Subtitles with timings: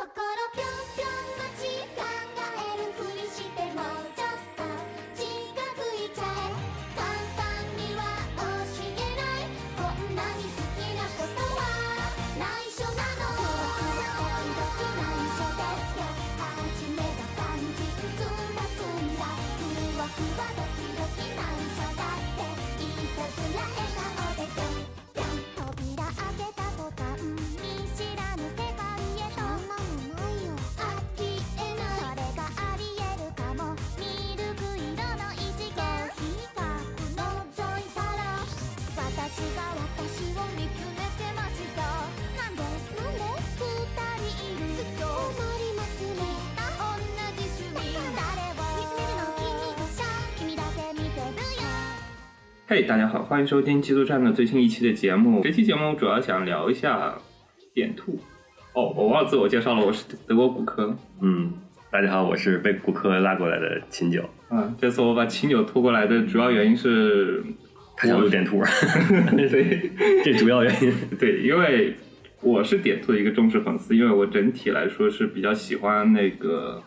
[0.00, 0.08] 心
[0.54, 0.69] 今日
[52.72, 55.40] 嘿大家好，欢迎收听基督站的最新一期的节目。
[55.42, 57.12] 这期节目主要想聊一下
[57.74, 58.16] 点兔。
[58.74, 60.96] 哦，我忘了自我介绍了，我是德国骨科。
[61.20, 61.52] 嗯，
[61.90, 67.42] 大家好，我是被骨科拉过来的秦九，嗯，这次我把秦九拖过来的主要原因是，
[67.96, 68.62] 他想录点兔，
[69.36, 69.90] 对
[70.22, 70.94] 这主要原因。
[71.18, 71.92] 对，因为
[72.40, 76.80] 我是点兔的一个忠实粉丝，因为我整体来说是比较喜欢那个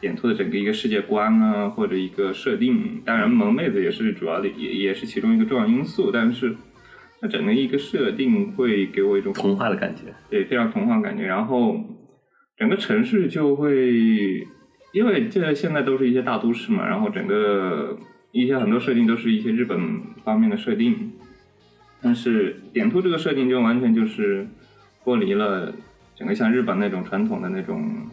[0.00, 3.00] 点兔的整个一个世界观啊，或者一个设定。
[3.04, 6.54] 当然，萌妹子也是主要的，也也是其中一个重要因素，但是
[7.20, 11.24] 它整个一个设定会给我一种童话的感觉，对，非常童话感觉。
[11.24, 11.82] 然后
[12.56, 14.46] 整个城市就会，
[14.92, 17.98] 因为这现在都是一些大都市嘛，然后整个
[18.32, 19.78] 一些很多设定都是一些日本
[20.22, 21.12] 方面的设定，
[22.02, 24.46] 但是点兔这个设定就完全就是
[25.02, 25.72] 脱离了
[26.14, 28.06] 整个像日本那种传统的那种。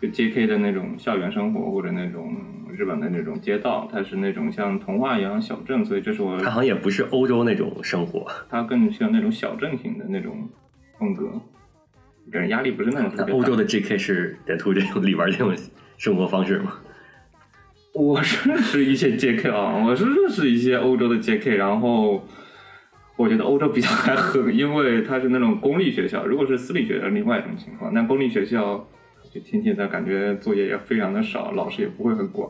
[0.00, 0.46] 就 J.K.
[0.46, 2.34] 的那种校园生活，或者那种
[2.72, 10.48] 日本的那种街道，它是那种像童话一样小镇，所以这是我它好像也不是欧洲那种生活，它更像那种小镇型的那种
[10.98, 11.30] 风格，
[12.32, 13.32] 给人压力不是那种特别大。
[13.32, 13.98] 那欧洲的 J.K.
[13.98, 15.54] 是点兔这种里边这种
[15.98, 16.72] 生活方式吗？
[17.92, 19.50] 我是认识一些 J.K.
[19.50, 22.24] 啊，我是认识一些欧洲的 J.K.，然后
[23.16, 28.88] 我觉得欧洲比较还狠，因为它是那种公立学校，如果是私立学校另外一种情况，但公立学校
[29.32, 32.48] 就天天的感觉作业也非常的少，老师也不会很管，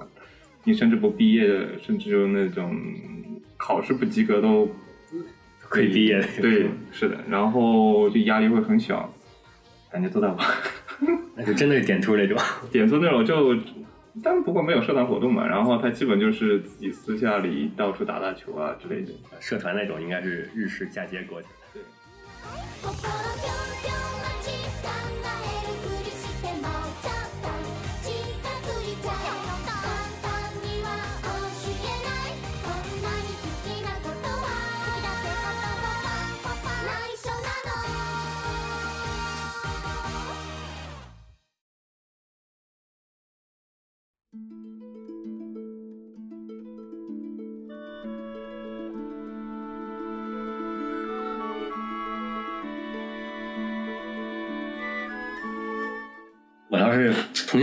[0.65, 2.75] 你甚至不毕业的，甚至就那种
[3.57, 4.69] 考试不及格都
[5.61, 6.21] 可以毕业。
[6.41, 9.13] 对，是的，然后就压力会很小，
[9.91, 10.39] 感觉都在玩。
[11.37, 12.39] 那就真的是点出那种，
[12.73, 13.57] 点出那种就，
[14.23, 19.13] 但不过没有社团活动嘛，然后他基本就是自己私下里到处打打球啊之类的。
[19.39, 21.81] 社团那种应该是日式嫁接过去的。
[22.91, 23.60] 心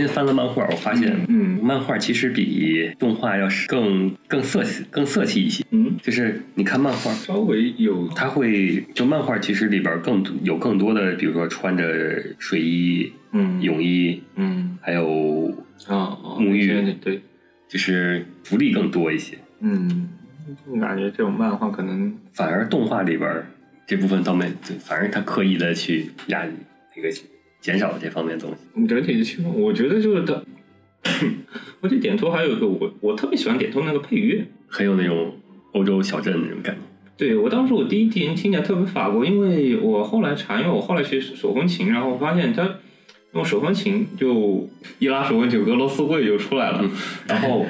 [0.08, 5.64] 翻了漫画，我发现，嗯漫画其实比动画要是更更色气、更色气一些。
[5.70, 11.84] 嗯，就是你看漫画，稍微有它会就漫画其实里边更有更多的，比如说穿着
[12.38, 15.54] 睡衣、嗯泳衣，嗯还有
[15.86, 17.20] 啊沐浴对对，
[17.68, 19.38] 就是福利更多一些。
[19.60, 20.08] 嗯，
[20.66, 23.30] 我感觉这种漫画可能反而动画里边
[23.86, 26.46] 这部分倒没，反而他刻意的去压
[26.96, 27.10] 那个
[27.60, 28.86] 减少了这方面东西。
[28.86, 30.42] 整体的情况，我觉得就是它，
[31.80, 34.46] 我觉得点头还有一个我我特别喜欢点头那个配乐。
[34.70, 35.34] 很有那种
[35.72, 36.80] 欧洲小镇那种感觉。
[37.16, 42.76] 对我当时我第一听听起来特别法国，因为我后来查，因为我后来学手风琴，然后我发现它
[43.32, 46.84] 用手风琴就一拉手风琴，俄罗斯味就出来了，
[47.26, 47.64] 然后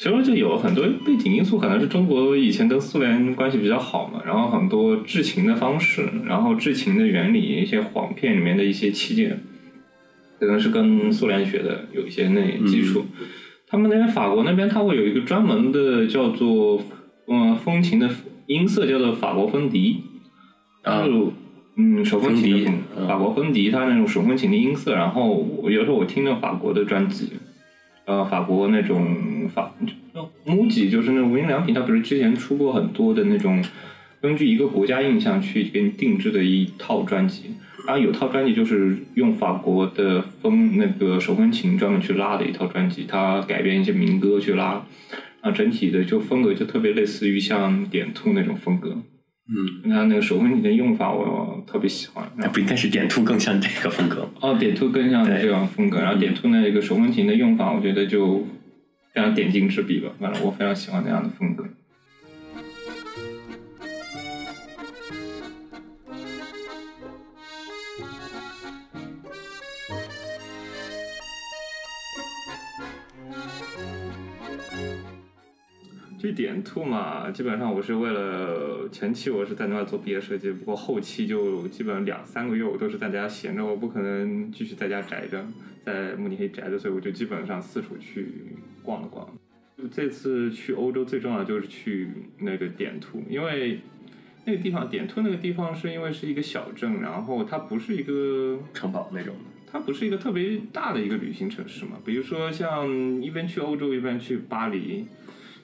[0.00, 9.42] 其实就有很多背景因素，可能是中国以前跟苏联关系比较好嘛，然后很多制琴的方式，然后制琴的原理，一些簧片里面的一些器件，
[10.38, 13.04] 可能是跟苏联学的有一些那基础。
[13.68, 16.82] 他们那边法国那边，他会有一个专门的叫做
[17.28, 18.08] 嗯风琴的
[18.46, 19.98] 音色，叫做法国风笛。
[20.82, 21.34] 啊就
[21.76, 22.66] 嗯手风琴
[23.06, 24.94] 法国风笛，它那种手风琴的音色。
[24.94, 25.28] 然后
[25.62, 27.28] 我有时候我听着法国的专辑，
[28.10, 29.72] 呃，法国那种法
[30.44, 33.64] MUJI 就是那无印良品，它不是之前出过很多的那种
[34.20, 37.54] 根据一个国家印象去给你定制的一套专辑。
[37.86, 44.84] 然后有套专辑就是用法国的风那个手风琴专门去拉的一套专辑，它改编一些民歌去拉，
[45.40, 48.98] 啊，整体的就风格就特别类似于像点兔那种风格。
[49.52, 52.24] 嗯，那那个手风琴的用法我特别喜欢。
[52.36, 54.30] 那不应该是点兔更像这个风格吗？
[54.40, 58.46] 哦，点兔更像这样风格，然后点兔那个手风琴的用法，我觉得就
[59.12, 60.10] 非常点睛之笔吧。
[60.20, 61.64] 反正我非常喜欢那样的风格。
[76.20, 85.42] 这点兔嘛，基本上我是为了前期我是在那边做毕业设计，不过后期就基本上两三个月我都是在家闲着，我不可能继续在家宅着，
[85.82, 88.26] 在慕尼黑宅着，所以我就基本上四处去
[88.82, 89.26] 逛了逛。
[89.78, 93.80] 就这次去欧洲最重要的就是去那个点兔，因为
[94.44, 99.40] 那个地方点兔那个地方是因为是一个小镇，然后它不是一个城堡那种的。
[99.72, 102.86] 它不是一个特别大的一个旅行城市嘛，比如说像
[103.22, 105.06] 一边去欧洲，一边去巴黎，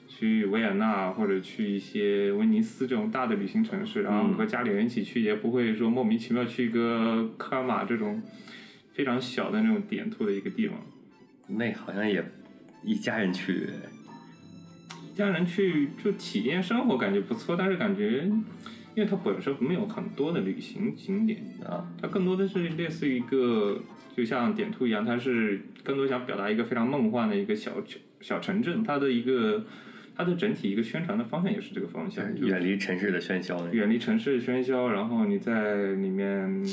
[0.07, 8.21] 去维也纳或者去一些威尼斯这种大的旅行城市，然后和家里人一起去，也不会说莫名其妙去一个科尔玛这种
[8.93, 10.77] 非常小的那种点兔的一个地方。
[11.47, 12.23] 那好像也
[12.83, 13.69] 一家人去，
[15.13, 18.23] 一家人去就体验生活，感觉不错，但是感觉
[18.95, 23.81] 因为它本身没有很多的旅行景点，啊，它更多的是类似于一个，
[24.15, 27.71] 就像点兔一样，它是更多想表达一个非常梦幻的一个小
[28.19, 29.63] 小城镇，它的一个
[30.17, 33.67] 它的整体一个宣传的方向也是这个方向，远离城市的喧嚣。
[33.71, 36.65] 远离城市的喧嚣，然后你在里面，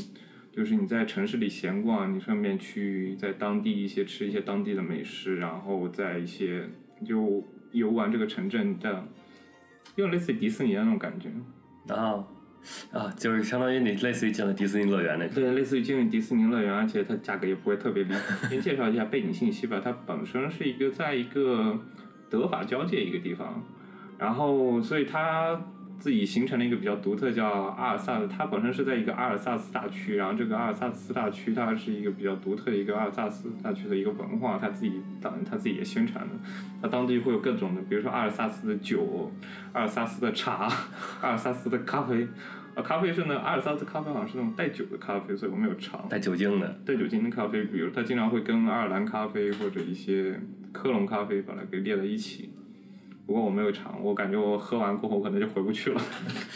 [0.50, 6.64] 就是你在城市里闲逛，你顺便去在当地一些吃一些当地的美食，然后在一些
[7.04, 9.06] 就游玩这个城镇的，
[9.96, 11.28] 有点类似于迪士尼的那种感觉。
[11.94, 12.24] 啊
[12.92, 15.34] 啊，就是相当于你类似于进了迪士尼乐园那种。
[15.34, 18.14] 对，类似于进入迪士尼乐园，而且它价格也不会特别低。
[18.48, 21.78] 先介绍一下背景信息吧，它本身是一个在一个
[22.34, 23.62] 德法交界一个地方，
[24.18, 25.60] 然后所以它
[25.96, 36.34] 自己形成了一个比较独特叫阿尔萨斯，它本身是在一个阿尔萨斯大区，然后这个阿尔萨斯大区它是一个比较独特的一个阿尔萨斯大区的一个文化，它自己当然它自己也宣传的，
[36.82, 39.30] 它当地会有各种的，比如说阿尔萨斯的酒、
[39.72, 40.68] 阿尔萨斯的茶、
[41.22, 42.26] 阿尔萨斯的咖啡。
[42.74, 46.08] 啊，咖啡是呢，阿尔萨斯咖啡好像是那种带酒的咖啡，所以我没有尝。
[46.08, 50.40] 带酒精的，带酒精的咖啡，比如它经常会跟爱尔兰咖啡或者一些
[50.74, 52.50] 科隆咖啡把它给列在一起。
[53.26, 56.02] 不过我没有尝，我感觉我喝完过后可能就回不去了。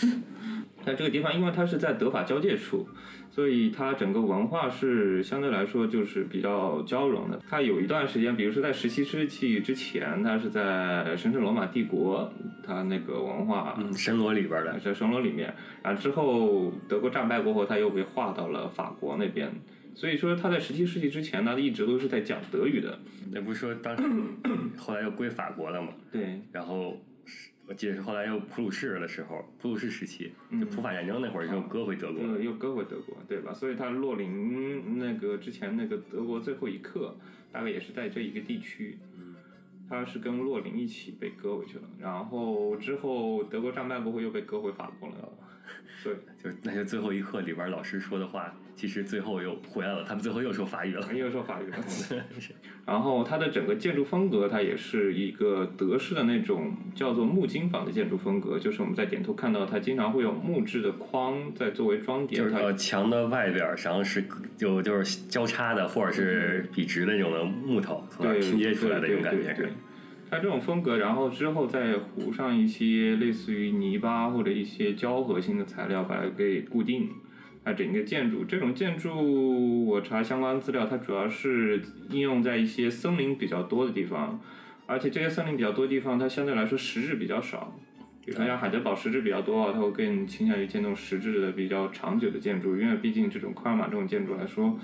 [0.84, 2.86] 在这个地方，因为它是在德法交界处，
[3.30, 7.38] 所以它整个文化是相对来说就是比较交融的。
[7.48, 12.30] 它有一段时间，比如说在十七世纪之前，它是在神圣罗马帝国，
[12.62, 14.78] 它那个文化嗯，神罗里边的。
[14.78, 19.50] 在神罗里面，然后之后德国战败过后，它又被划到了法国那边。
[19.98, 22.96] 所以说他在十七世纪之前呢，一直都是在讲德语的。
[23.32, 24.04] 那不是说当时
[24.76, 25.88] 后来又归法国了嘛？
[26.12, 32.22] 对，然后是我记得是后来又普鲁士的时候，普鲁士时期，就普法战争那会儿又割回德国。
[32.22, 33.52] 又又割回德国，对吧？
[33.52, 37.16] 所以他洛林那个之前那个德国最后一刻，
[37.50, 39.00] 大概也是在这一个地区。
[39.90, 45.28] 他是跟洛林一起被割回去了，然后之后德国战败过后又被割回法国了，
[46.02, 51.12] 所以 就是那就最后一课里边老师说的话，其实最后又回来了，他们最后又说法语了。
[51.12, 51.76] 又说法语了。
[52.86, 64.24] 然后它的整个建筑风格，它也是一个德式的那种叫做木金坊的建筑风格，就是我们在点图看到，它经常会有木质的框在作为装点，就是呃墙的外边儿实际上是
[64.56, 69.72] 就就是交叉的，或者是笔直的那种的木头对拼接出来的对一种感觉对对对。
[70.30, 77.08] 它这种风格，然后之后再糊上一些类似于泥巴或者一些胶合性的材料，把它给固定。
[77.64, 84.40] 它整个建筑，这种建筑我查相关资料，它主要是应用在一些森林比较多的地方，
[84.86, 87.76] 而且这些森林比较多的地方，它相对来说石质比较少。
[88.24, 94.78] 比如说像海德堡石质比较多啊，它会更倾向于建这种石质的比较长久的建筑，因为毕竟这种科尔玛这种建筑来说，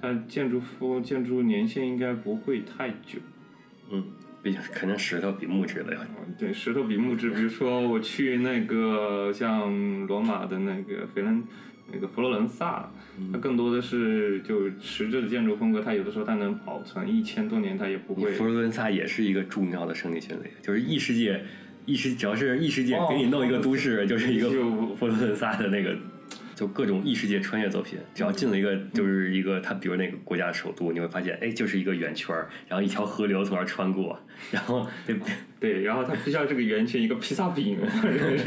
[0.00, 3.18] 它建筑风建筑年限应该不会太久。
[3.90, 4.04] 嗯，
[4.42, 11.42] 毕竟肯定石头比木质的要嗯对，石头比木质，比如说我去那个像罗马的那个菲伦
[11.92, 12.90] 那个佛罗伦萨，
[13.32, 18.32] 它更多的是就石质的建筑风格，它有的时候它能保存一千多年，它也不会。
[18.32, 21.44] 佛罗伦萨也是一个重要的生理巡礼，就是异世界，
[21.84, 25.94] 异世只要是异世界给你弄一个都市，就是一个就佛罗伦萨的那个，
[26.62, 32.32] 就各种异世界穿越作品，只要进了一个就是一个它，比如那个国家的首都，你会发现，哎，就是一个圆圈，
[32.68, 34.16] 然后一条河流从那儿穿过，
[34.52, 35.18] 然后 对
[35.58, 37.76] 对，然后它就像这个圆圈一个披萨饼，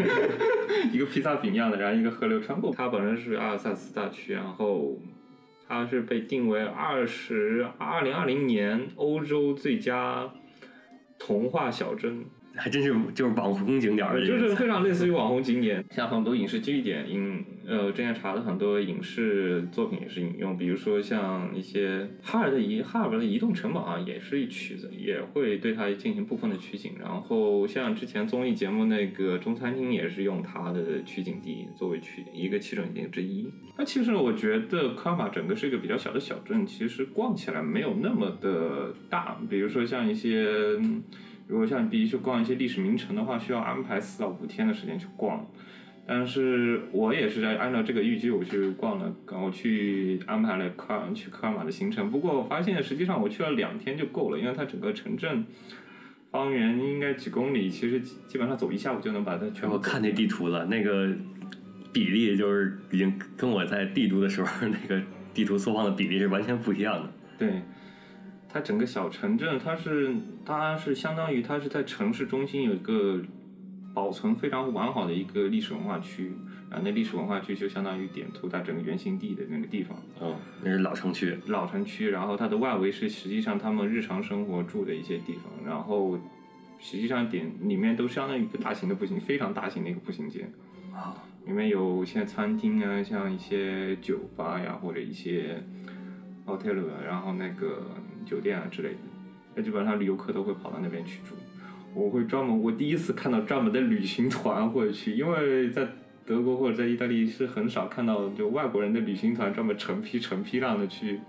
[0.93, 2.73] 一个披萨饼一样的，然后一个河流穿过。
[2.73, 4.97] 它本身是阿尔萨斯大区，然后
[5.67, 10.31] 它是被定为二十二零二零年欧洲最佳
[11.19, 12.23] 童话小镇。
[12.57, 26.93] 还真是就是网红景点儿就是非常类似于网红景点，像很多影视剧点影，呃，之前查的很多影视作品也是引用，比如说像一些哈尔的移哈尔的移动城堡啊，也是一曲子，也会对它进行部分的取景。
[26.99, 33.49] 然后像之前综艺节目那个中餐厅也是用它的取景地作为取一个取景地之一。
[33.77, 40.47] 那其实我觉得科尔玛整个是一个比较小的小镇，其实逛起来没有那么的大，比如说像一些。
[40.79, 41.03] 嗯
[41.47, 45.45] 如果像必须去逛一些历史名城的话，需要安排四到五天的时间去逛。
[46.07, 52.11] 但是我也是在按照这个预计我去逛了，我去安排了科尔去科尔玛的行程。
[52.11, 55.43] 不过我发现实际上我去了两天就够了，因为它整个城镇
[56.29, 61.11] 方圆应该几公里，其实基基本上走一下午就能把它全部我看那地图了，那个
[61.91, 65.01] 比例就是已经跟我在帝都的时候 那个
[65.33, 67.11] 地图缩放的比例是完全不一样的。
[67.39, 67.61] 对，
[68.55, 73.21] 它整个小城镇，它是它是相当于它是在城市中心有一个
[73.93, 76.31] 保存非常完好的一个历史文化区，
[76.69, 81.37] 然后那历史文化区就相当于点图它整个原型地的那个地方，哦，那是老城区。
[81.47, 86.17] 老城区，然后它的外围是实际上他们日常生活住的一些地方，然后
[86.79, 90.49] 实际上点里面都相当于一个大型的步行，非常大型的一个步行街。
[90.93, 91.13] 啊，
[91.45, 95.61] 里面有一些餐厅啊，像一些酒吧呀，或者一些
[96.45, 97.81] hotel 啊，然后那个
[98.25, 98.97] 酒店啊之类的，
[99.55, 101.35] 那基本上游客都会跑到那边去住。
[101.93, 105.87] 我会专门，我第一次看到专门的旅行团会去，因为在
[106.25, 111.21] 德国或者在意大利是很少看到就外国人的旅行团专门成批成批量的去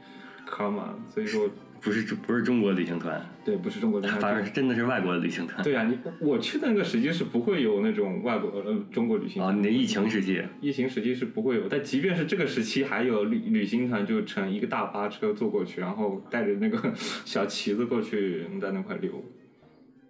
[0.45, 1.49] 卡尔玛，所以说
[1.81, 5.63] 不是不是中国旅行团，对，不是中国旅行团，反而是真的是外国的旅行团。
[5.63, 19.25] 对啊，你我去的那个时期是不会有那种外国呃中国旅行啊，团你的疫情时期，疫情时期是不会有，但即便是这个时期，还有旅旅行团就乘一个大巴车坐过去，然后带着那个小旗子过去，在那块溜。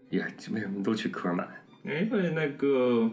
[0.08, 1.49] 也为什么都去科尔曼？
[1.85, 3.11] 因为那个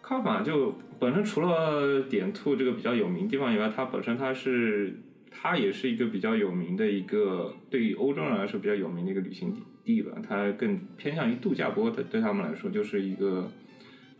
[0.00, 4.98] 科尔曼就本身除了点兔这个比较有名地方以外，它本身它是
[5.40, 13.48] 它也是一个比较有名的一个对于欧洲人来说比较有名的一个旅行地地吧，它更偏向于度假，不过它对他们来说就是一个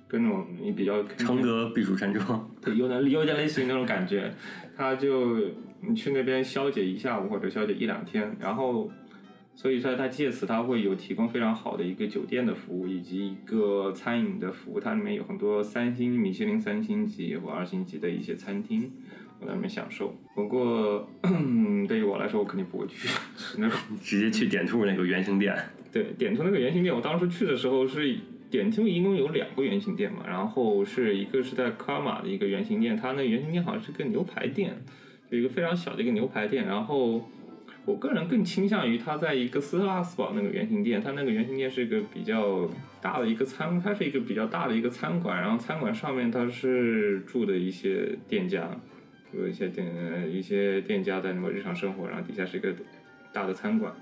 [0.06, 4.32] 跟那种你比较承德避暑山庄，对，有点有点类似于那种感觉，
[4.76, 5.38] 它就
[5.80, 8.90] 你去那边消解一下午或者消解一两天，然后
[9.56, 18.90] 所以说它借此它会有提供非常好的一个酒店的服务以及一个餐饮的服务，它里面有很多三星米其林三星级或二星级的一些餐厅，
[19.40, 20.14] 我在那边享受。
[20.34, 21.08] 不过
[21.88, 23.78] 对于我来说，我肯定不会去吃那种。
[24.02, 25.56] 直接去点兔那个原型店。
[25.92, 28.16] 对，点兔那个原型店，我当时去的时候是
[28.50, 34.76] 点兔一共有两个原型店嘛，然后是一个是在卡尔玛的一个原型店，它那个原型店好像是个牛排店，
[35.30, 37.28] 就一个非常小的一个牛排店，然后。
[37.86, 42.68] 我个人更倾向于它在一个斯特拉斯堡那个原型店，它那个原型店是一个比较
[43.00, 48.78] 大的一个餐，它是一个比较大的一个餐馆，然后餐馆上面它是住的一些店家，
[49.32, 49.86] 有一些店
[50.30, 52.72] 一些店家在那么日常生活，然后底下是一个
[53.32, 53.92] 大的餐馆。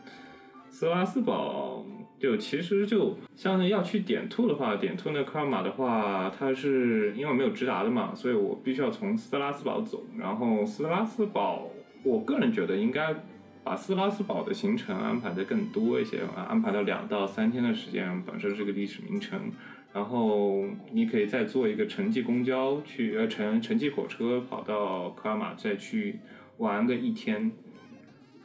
[0.70, 1.86] 斯特拉斯堡
[2.18, 11.70] 就其实就像要去点兔的话，点兔那科尔玛的话，它是因为没有直达的嘛，所以我必须要从斯拉斯堡走，然后斯拉斯堡，
[12.02, 13.14] 我个人觉得应该。
[13.66, 19.50] 把斯拉斯堡的行程安排的更多一些，安排到两到三天的时间，本身是个历史名城，
[19.96, 20.62] 然后
[20.92, 26.20] 你可以再坐一个城际公交去，呃城城际火车跑到克拉玛，再去
[26.58, 27.50] 玩个一天。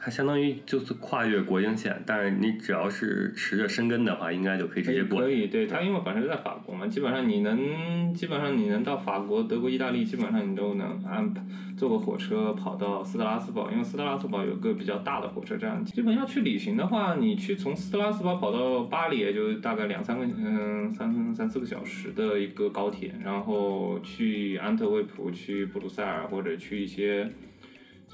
[0.04, 5.20] 它相当于就是跨越国境线，但是你只要是持着申根的话，应该就可以直接过。
[5.20, 11.40] 可以，对它因为本身在法国嘛，基本上你能，基本上你能到法国、德国、意大利，基本上你都能安排
[11.76, 15.84] 坐个火车跑到斯特拉斯堡，因为斯特拉斯堡有个比较大的火车站。
[15.84, 27.30] 基本要去旅行的话，你去从斯特拉斯堡跑到巴黎，也就大概两三个，嗯，三三四个小时的一个高铁，然后去安特卫普、去布鲁塞尔或者去一些。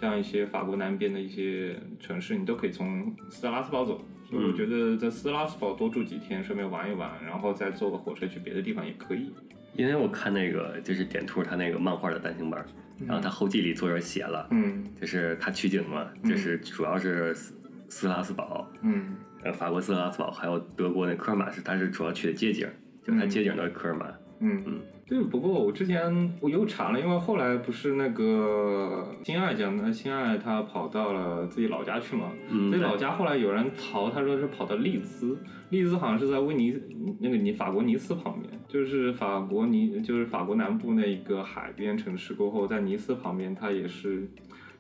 [0.00, 4.00] 像一些法国南边的一些城市，你都可以从斯特拉斯堡走，
[4.31, 9.33] 所以我觉得在斯特拉斯堡多住几天，顺便玩一玩，然后再坐个火车去别的地方也可以。
[9.75, 12.64] 因为我看那个就是点兔他那个漫画的单行本，
[13.07, 14.85] 然后他后记里作者写了，嗯。
[15.00, 17.55] 就是他取景嘛，就是主要是斯
[17.88, 19.17] 斯特拉斯堡，嗯。
[19.43, 22.69] 呃，法国斯特拉斯堡，还有德国那科尔马是，他是主要去的街景，
[23.05, 24.07] 就是他街景都是科尔马。
[24.07, 25.23] 嗯嗯嗯，对。
[25.25, 35.37] 不过我之前我又查了，因为后来不是那个新爱讲的，新爱他跑到了自己老家去嘛，嗯自己老家后来有人逃，他说是跑到利兹，
[35.71, 36.76] 利兹好像是在威尼
[37.21, 44.28] 那个尼法国尼斯旁边，就是法国尼就是法国南部那一个海边城市过后，在尼斯旁边，它也是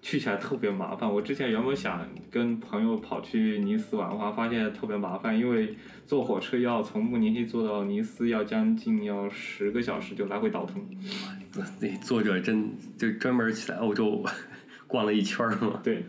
[0.00, 1.12] 去起来特别麻烦。
[1.12, 5.74] 我之前原本想跟朋友跑去尼斯玩的话，发现特别麻烦，因为
[6.06, 10.82] 坐火车要从慕尼黑坐到尼斯，要将近要十个小时，就来回倒腾。
[11.80, 14.24] 那作者真就专门起来欧洲
[14.86, 15.80] 逛了一圈儿嘛。
[15.82, 16.04] 对，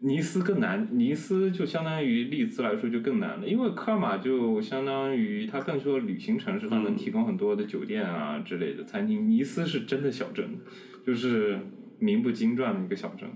[0.00, 9.28] 尼斯更难，尼斯就相当于利兹来说就更难了，因为科尔玛就相当于它更说旅行城市，它能提供很多的酒店啊之类的餐厅。
[9.28, 10.48] 尼斯是真的小镇，
[11.04, 11.58] 就是
[11.98, 13.28] 名不经传的一个小镇。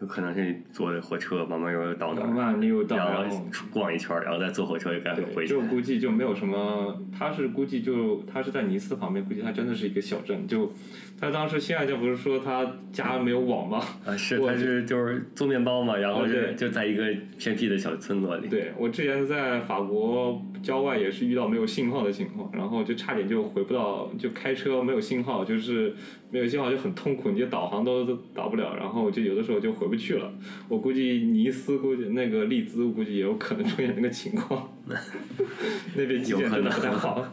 [0.00, 5.60] 就可能是坐火车慢慢悠悠到那慢儿，慢溜达，然然后后逛一圈，然后再坐火车又该对，回去就。
[5.62, 10.46] 估计就没有什么，他是估计就他是在尼斯旁边，估计他真的是一个小镇。
[10.46, 10.72] 就
[11.20, 13.82] 他当时新爱教不是说他家没有网吗？
[14.06, 17.04] 啊，是，我他是就是做面包嘛，然后哦对是就在一个
[17.36, 18.46] 偏僻的小村落里。
[18.46, 25.92] 对我之前在法国郊外也是遇到没有信号的情况，然后就差点就回不到，就开车没有信号，就是
[26.30, 30.32] 没有信号就很痛苦，你就导航都都导不了，然后就有的时候就回不去了。
[30.68, 34.70] 我估计尼斯估计那个利兹估计也有可能出现那个情况，
[35.96, 37.24] 那边基建真的不太好，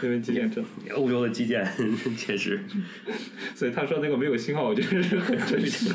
[0.00, 0.94] 那边基建真的。
[0.94, 1.64] 欧洲的基建
[2.16, 2.60] 确实，
[3.54, 5.92] 所以他说那个没有信号，我觉得是很真实。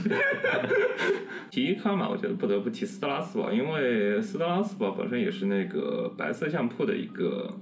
[1.49, 7.53] 提科尔玛，我觉得不得不提斯特拉斯堡，因为斯特拉斯堡本身也是那个白色相扑的一个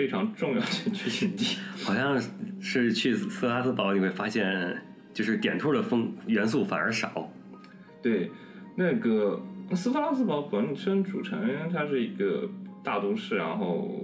[0.00, 1.58] 非常重要的取景地。
[1.84, 2.18] 好像
[2.58, 7.30] 是去斯拉斯堡你会发现，就是点兔的风元素反而少。
[8.00, 8.30] 对，
[8.76, 9.42] 那个
[9.74, 11.38] 斯特拉斯堡本身主城
[11.70, 12.48] 它是一个
[12.82, 13.94] 大都市，然后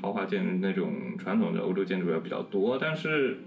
[0.00, 3.38] 豪华建筑那种传统的欧洲建筑也比较多，但是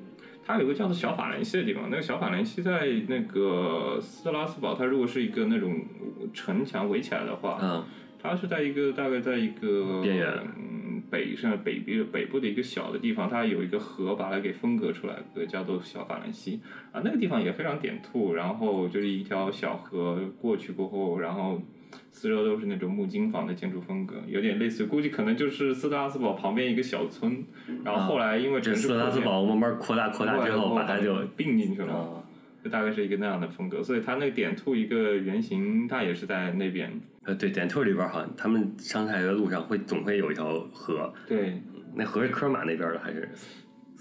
[0.46, 5.80] 它有个叫做小法兰西的地方，那个小法兰西在那个斯特拉斯堡，它如果是一个那种
[6.34, 7.86] 城墙围起来的话，嗯，
[8.22, 10.81] 它是在一个大概在一个边缘嗯，
[11.12, 21.62] 北上北边北部的一个小的地方，它有一个河把它给分隔出来，呃叫做小法兰西啊，那个地方也非常点兔，然后就是一条小河过去过后，然后。
[22.10, 27.44] 四周都是那种木金房的建筑风格，有点类似，估计可能就是斯特拉斯堡旁边一个小村，
[27.84, 31.94] 然后后来因为这城市斯拉斯堡慢慢扩大扩大之后，把它就并进去了。
[31.94, 32.24] 啊，
[32.64, 36.92] 就大概是一个那样的风格，所以它那个点兔一个原型，它也是在那边。
[37.24, 41.62] 呃，对，点兔里边好像他们上下游的路上会总会有一条河，对，
[41.96, 43.30] 那河是科尔玛那边的还是？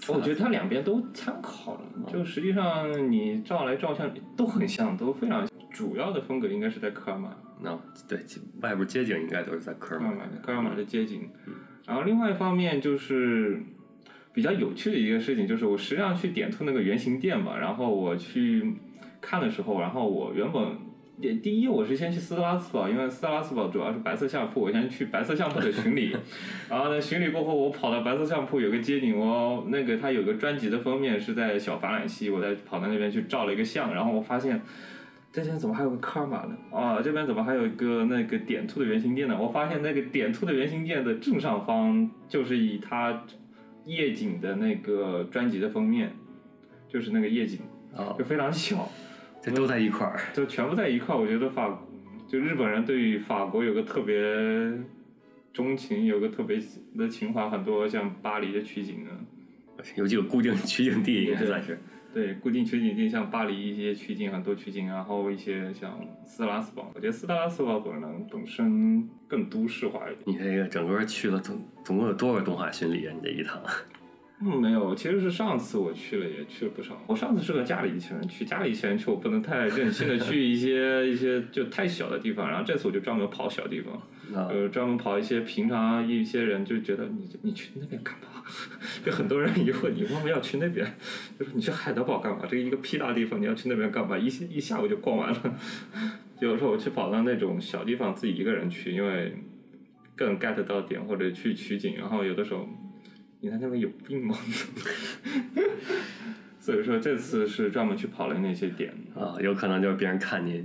[0.07, 5.49] 我觉得它两边都参考了，就实际上你照来照相都很像，都非常像。
[5.71, 8.19] 主要的风格应该是在科尔玛，那对，
[8.61, 10.25] 外边街景应该都是在科尔玛科尔。
[10.25, 11.29] 玛科尔玛的街景。
[11.85, 13.61] 然后另外一方面就是
[14.33, 18.73] 比较有趣的一个事情，就是我实际上去点兔那个原型店嘛，然后我去
[19.19, 20.63] 看的时候，然后我原本。
[21.21, 26.17] 第第一，我是先去斯特拉斯堡，因为斯特拉斯堡主要是白色相扑，我先去白色相扑的巡礼。
[26.67, 34.59] 然后呢，巡礼过后，我跑到白色相扑有个街景，我那个它有个专辑的封面是在小法兰西，我在跑到那边去照了一个相，然后我发现
[35.31, 36.57] 这边怎么还有个科尔玛呢？
[36.71, 39.37] 啊，这边怎么还有一个那个点兔的原型店呢？
[39.39, 43.23] 我发现那个点兔的原型店的正上方就是以它
[43.85, 46.13] 夜景的那个专辑的封面，
[46.87, 47.59] 就是那个夜景，
[47.95, 48.89] 哦就，非常小。
[49.41, 50.19] 这都在一块儿。
[50.33, 51.19] 就全部在一块儿。
[51.19, 51.81] 我觉得法，
[52.27, 54.15] 就日本人对于法国有个特别
[55.51, 56.61] 钟情，有个特别
[56.97, 59.17] 的情怀，很多像巴黎的取景啊，
[59.97, 61.79] 有几个固定取景地，应该算是。
[62.13, 70.23] 对，固定取景地像巴黎一些取景很多取景，然后一些像斯特拉斯堡，我觉得斯特拉斯堡可能本身更都市化一点。
[70.25, 73.13] 你这个整个去了总总共有多少动画巡礼啊？
[73.15, 73.61] 你这一趟？
[74.43, 76.99] 嗯，没有，其实是上次我去了，也去了不少。
[77.05, 84.01] 我上次是和家里一群人去，家里一群人去，我不能太任性的去一些 一些就太小的地方，然后这次我就专门跑小地方。
[84.35, 88.43] 啊，呃，专门跑一些平常一些人就觉得你你去那边干嘛？
[89.05, 90.85] 就很多人疑惑你为什么要去那边？
[91.39, 92.45] 就是你去海德堡干嘛？
[92.49, 94.17] 这个一个屁大地方，你要去那边干嘛？
[94.17, 95.59] 一一下午就逛完了。
[96.39, 99.35] 有时候我去跑到那种小地方，自己一个人去，因为
[100.15, 102.67] 更 get 到点或者去取景，然后有的时候
[103.41, 104.35] 你在那边有病吗？
[106.59, 108.93] 所以说这次是专门去跑了那些点。
[109.15, 110.63] 啊，有可能就是别人看你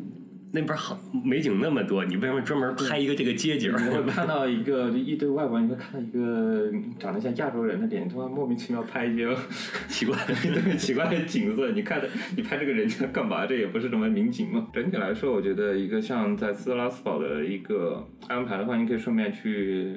[0.53, 3.71] 那边好美景那么多，你为什么专门拍一个这个街景？
[3.71, 9.29] 你会看到一个就一堆外国人，你会看到一个长得像亚洲人的脸，突然莫名其妙拍一些
[9.89, 10.17] 奇怪。
[10.27, 11.73] 的奇怪的景色。
[11.73, 13.45] 你看的，你拍这个人家干嘛？
[13.47, 14.69] 这也不是什么民警嘛。
[14.73, 19.97] 整体来说，我觉得一个像在斯特拉斯堡的一个安排的话，你可以顺便去。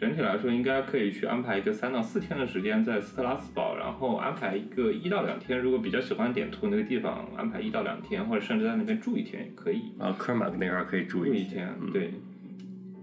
[0.00, 5.60] 整体来说，应该可以去安排一个三到四天的时间在斯特拉斯堡，然后安排一个一到两天。
[5.60, 9.92] 如果比较喜欢点图那个地方，安排一到两天，或者甚至在那边住一天也可以。
[9.98, 12.14] 啊，科尔玛那边可以住一住一天，对。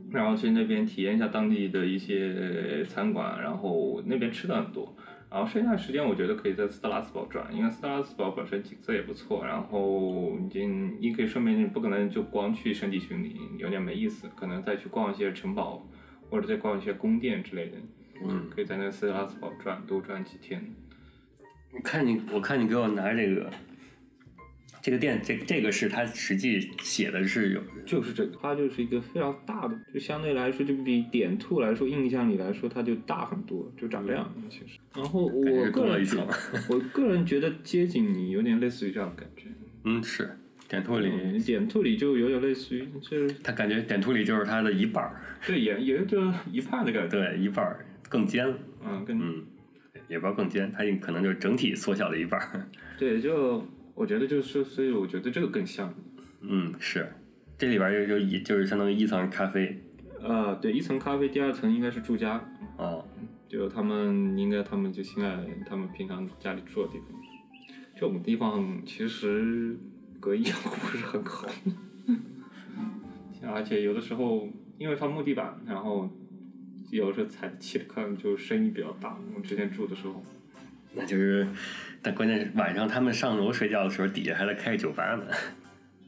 [0.10, 4.92] 然后去那边体验一下当地的一些餐馆，然后那边吃的很多。
[5.30, 10.66] 然后剩下的时间我觉得可以在斯特拉斯堡转，因为斯特拉斯堡本身景色也不错，然后你
[11.00, 15.86] 你可以顺便不可能就光去圣地巡礼，有点没意思，可能再去逛一些城堡
[16.30, 17.78] 或者再逛一些宫殿之类的。
[18.24, 20.74] 嗯，可以在那个斯特拉斯堡转多转几天。
[21.72, 23.52] 我看你，我看你给我拿这个，
[24.82, 34.80] 这个店，这这个是它实际写的是有，就是这个，它就是一个非常大的，就相对来说就比点兔来说，印象里来说它就大很多，就长这样其实。
[34.96, 36.28] 然后我个人觉层。
[36.70, 39.44] 我个人觉得街景你有点类似于这样的感觉。
[39.84, 40.36] 嗯，是
[40.68, 47.18] 点兔里，嗯，点兔里就有点类似于，就是他感觉点兔里就是他的一半儿，对，也也就一半的感觉。
[47.18, 48.58] 对，一半儿更尖了。
[48.86, 49.44] 嗯，更嗯，
[50.08, 52.68] 也不知道更尖，它可能就是整体缩小了一半儿。
[53.00, 55.94] 对，就我觉得就是，所以我觉得这个更像。
[56.42, 57.08] 嗯，是，
[57.58, 59.82] 这里边就就一就是相当于一层是咖啡，
[60.22, 62.44] 呃，对，一层咖啡，第二层应该是住家。
[62.78, 63.04] 哦，
[63.48, 67.08] 就他们应该他们就新来人，他们平常家里住的地方。
[67.96, 69.76] 这种地方其实
[70.28, 70.44] 隔音
[70.82, 71.48] 不是很好，
[73.54, 74.46] 而且有的时候
[74.78, 76.10] 因为它木地板，然后
[76.92, 79.18] 有时候踩气的可能就声音比较大。
[79.34, 80.22] 我之前住的时候，
[80.94, 81.48] 那就是，
[82.02, 85.26] 但关键是晚上他们上楼睡觉的时候，底下还在开着酒吧呢，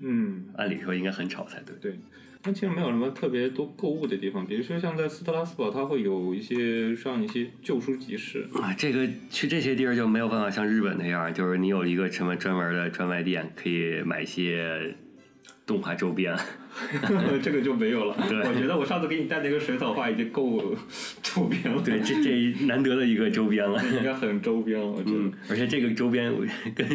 [0.01, 1.73] 嗯，按理说应该很吵才对。
[1.79, 1.97] 对。
[2.41, 14.95] 但其实没有什么特别多购物的地方，比如说像在斯特拉斯堡，它会有一些上一些旧书集市，啊，这个去这些地儿就没有办法像日本那样，就是你有一个什么专门的专卖店，可以买一些
[15.65, 16.33] 动画周边。
[17.41, 18.15] 这个就没有了。
[18.27, 20.75] 对我觉得我上次给你带那个水草画已经够
[21.21, 21.81] 周边了。
[21.83, 23.81] 对，这这难得的一个周边了。
[23.85, 25.17] 应该很周边了，我觉得。
[25.17, 26.87] 嗯，而且这个周边我跟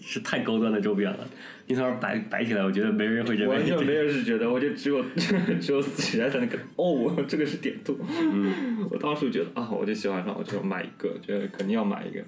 [0.00, 1.26] 是太高端的周边了，
[1.66, 5.02] 你从那摆摆起来，我觉得没人会认为完全没人是觉得，我就只有
[5.60, 7.98] 只有死起来才能看哦，这个是点兔。
[8.08, 12.22] 嗯， 我当时觉得啊，我就喜欢上，我就买一个，觉得肯定要买一个。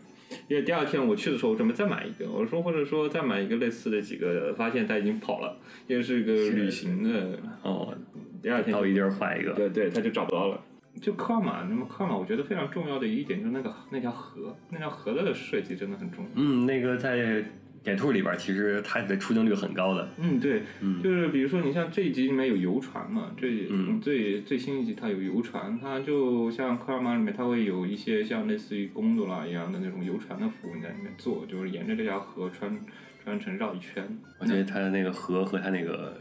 [0.49, 7.39] 因为第二天我去的时候，我准备再买一个，我说或者说再买一个类似的几个，发现它已经跑了，因为是一个旅行的。
[7.63, 7.97] 哦，
[8.43, 9.53] 第二天到一地儿换一个。
[9.53, 10.61] 对对，他就找不到了。
[11.01, 16.31] 就科尔玛，那么科尔玛，我觉得非常重要的一点就是那个那条河，那条河的设计真的很重要。
[16.37, 17.45] 嗯，那个在
[17.87, 20.09] 点兔里边，其实它的出镜率很高的。
[20.19, 32.77] 嗯，对，嗯就是比如说你像这一集里面有游船嘛，这嗯最最新一集它有游船，它就像科尔玛里面它会有一些像类似于贡多拉一样的那种游船的服务你在里面坐，就是沿着这条河穿
[33.23, 34.05] 穿成绕一圈。
[34.41, 36.21] 我觉得它的那个河和它那个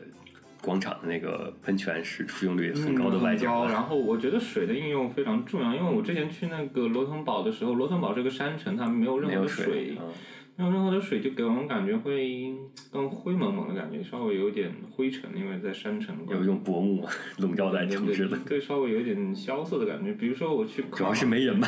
[0.62, 3.74] 广场的那个喷泉是出镜率很高的外嗯很高景。
[3.74, 10.08] 然后我觉得水的应用非常重要，因为我之前去那个罗腾堡的时候，罗腾堡这个山城它没有任何水，嗯
[10.58, 12.54] 没有任何的水，就给我们感觉会
[12.90, 16.16] 更灰蒙蒙的感觉，稍微有点灰尘，因为在山城。
[16.30, 17.06] 有一种薄雾
[17.40, 20.14] 笼罩在城市的，对，稍微有一点萧瑟的感觉。
[20.14, 21.68] 比如说我去主要是没人吧。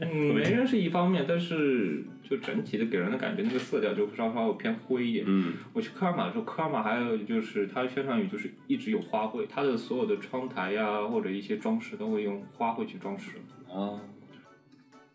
[0.00, 5.24] 嗯，没人是一方面，但是就整体的给人的感觉，那个色调就稍稍微偏灰一点。
[5.28, 13.36] 嗯，我去科尔玛的时候，科尔玛还有就是它宣传语就是一直有花卉，它的所有的窗台呀、或者一些装饰都会用花卉去装饰。
[13.72, 14.00] 啊，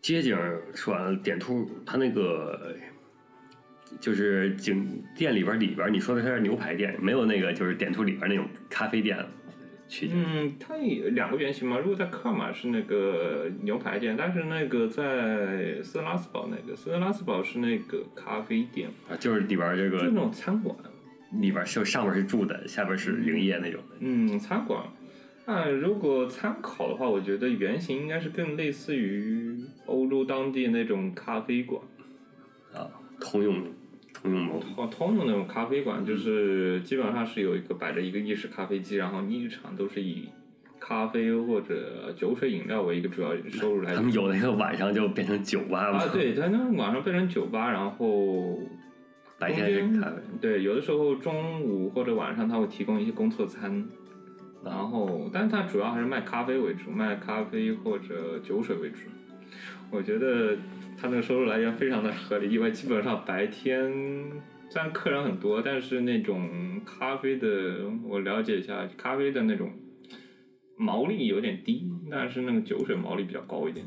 [0.06, 2.76] 街景儿说完了，点兔它那个
[4.00, 9.18] 就是景店里边里边，你说的是牛排店，没有那个就是点兔里边那种咖啡店
[9.88, 10.15] 取景。
[10.15, 11.80] 嗯，它有两个原型嘛。
[11.80, 20.78] 如果在科尔玛是那个牛排店，但是那个在斯特拉斯堡那个斯特拉斯堡是那个咖啡店，啊，就是里边这个就是那种餐馆。
[21.41, 23.96] 里边儿就上面是住的，下边是营业那种的。
[24.02, 24.86] 嗯，餐馆。
[25.48, 29.55] 那如果参考的话，我觉得原型应该是更类似于
[29.86, 31.82] 欧洲当地那种咖啡馆，
[32.74, 33.63] 啊，通用
[34.13, 40.30] 通用模通通用那种咖啡馆，就是基本上是有一个摆着一个意式咖啡机，然后你一场都是以
[40.80, 43.95] 咖啡或者酒水饮料为一个主要收入来源。
[43.95, 48.60] 他们有那个晚上就变成酒吧嘛，啊，对，他那晚上变成酒吧，然后
[49.38, 50.17] 白天是咖啡。
[50.41, 53.88] 对，有的时候中午或者晚上他会提供一些工作餐，
[54.63, 59.02] 然后，但是它主要还是卖咖啡为主，卖咖啡或者酒水为主。
[59.91, 60.56] 我觉得
[61.00, 63.91] 他那个收入来源非常的合理，因为基本上白天
[64.69, 67.48] 虽然客人很多，但是那种咖啡的，
[68.04, 69.71] 我了解一下，咖啡的那种
[70.78, 73.86] 毛利有点低，但是那个酒水毛利比较高一点，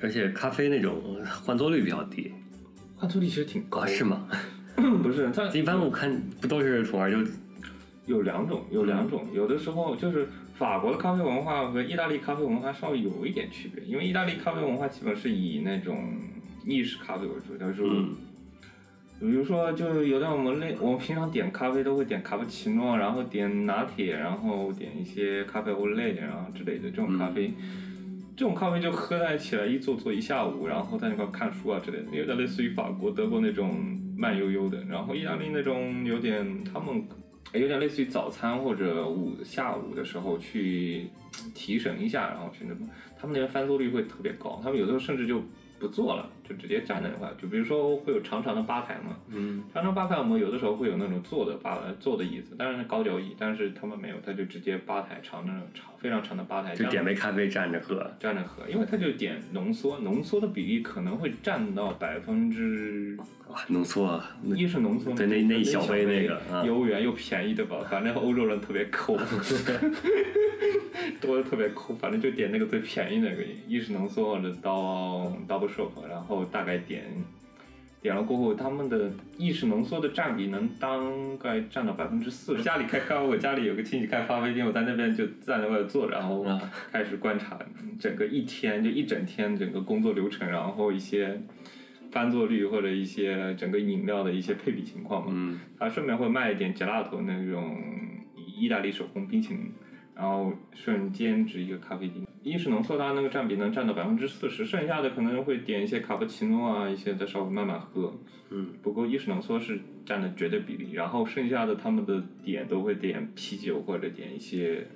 [0.00, 1.00] 而且咖啡那种
[1.44, 2.32] 换座率比较低
[2.96, 4.04] 换座率其实挺高啊，是？
[4.04, 4.26] 吗？
[5.02, 6.10] 不是，它一般我看
[6.40, 7.30] 不都是从那儿就
[8.06, 10.26] 有两种，有两种，有的时候就是
[10.60, 16.12] 法国的咖啡文化和意大利咖啡文化稍微有一点区别，因为意大利咖啡文化基本是以那种
[16.66, 18.14] 意式咖啡为主，就是，嗯
[19.18, 27.54] 比如说就是有的我们类我们平常点咖啡都会点卡布奇诺，然后点拿铁，然后点一些咖啡欧蕾，然后之类的这种咖啡。
[28.36, 37.02] 这种咖啡就喝在起来一坐坐一下午，然后在那块看书啊之类的，有点类似于法国、德国那种慢悠悠的，然后意大利那种有点他们
[37.52, 41.08] 有点类似于早餐或者午下午的时候去
[41.54, 45.42] 提神一下，然后去那种他们那边翻桌率会特别高，他们有的时候甚至就
[45.78, 58.10] 不坐了，就直接站在那块，就比如说会有长长的吧台嘛，嗯，长长吧台我们有的时候会有那种坐的吧坐的椅子，当然是高脚椅，但是他们没有，他就直接吧台长那种长非常长的吧台，就点杯咖啡站着喝。
[58.18, 63.16] 站着喝，因为它就点浓缩，浓缩的比例可能会占到百分之
[63.48, 67.84] 哇，浓缩，那一是浓缩，对那那一小杯那个啊悠远又便宜对吧？
[67.90, 69.14] 反正欧洲人特别抠，
[71.20, 77.04] 多的特别抠，反正就点那个最便宜那个一是浓缩或者到 double shot，然后大概点
[78.02, 80.88] 点了过后，他们的意式浓缩的占比能大
[81.38, 82.62] 概占到百分之四十。
[82.62, 86.58] 家里开咖啡，我家里有个亲戚开咖啡店，我在那边就站在外坐着，然后啊
[86.90, 87.58] 开始观察
[87.98, 91.42] 整个一天，就一整天整个工作流程，然后一些
[92.10, 95.32] 翻座率或者一些整个饮料的一些配比情况嘛。
[95.34, 97.78] 嗯，他顺便会卖一点 gelato 那种
[98.34, 99.70] 意大利手工冰淇淋，
[100.14, 102.26] 然后顺兼职一个咖啡店。
[102.42, 108.14] 意式浓缩它那个占比能占到百分之四十，剩下的可能会点一些卡布奇诺啊，一些再稍微慢慢喝。
[108.50, 114.86] 嗯，不过意式浓缩是占的绝对比例，然后剩下的他们的点都会点啤酒或者点一些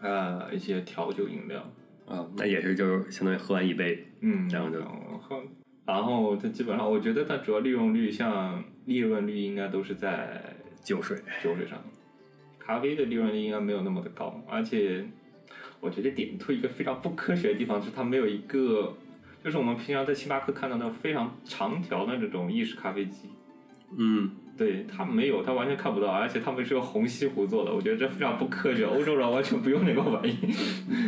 [0.00, 1.70] 呃一些调酒饮料。
[2.04, 4.82] 啊，那也是就是相当于喝完一杯，嗯，然后就
[5.20, 5.40] 喝，
[5.86, 11.16] 然后它基本上，我觉得它主要利用率，像利润率应该都是在酒水。
[11.42, 11.78] 酒水上，
[12.58, 15.06] 咖啡的利润率应该没有那么的高，而且
[15.82, 18.96] 我觉得点出一个非常不科学的地方是它没有一个，
[19.42, 23.28] 就是我们平常在星巴克看到那种非常长条的这种意式咖啡机，
[23.96, 24.30] 嗯，
[24.62, 30.36] 对，它没有，他完全看不到，而且他们是用红西湖做的，我觉得这非常不科学，欧洲人完全不用那个玩意。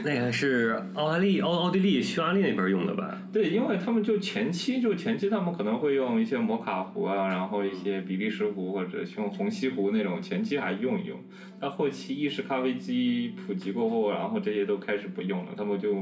[0.04, 3.16] 那个是澳大利奥奥地利、匈牙利那边用的吧？
[3.32, 11.16] 对，因为他们就前期就前期他们可能会用一些摩卡壶啊，然后一些比利时壶或者用红西湖那种，前期还用一用。
[11.60, 15.94] 到后期意式咖啡机普及过后，然后这些都开始不用了，他们就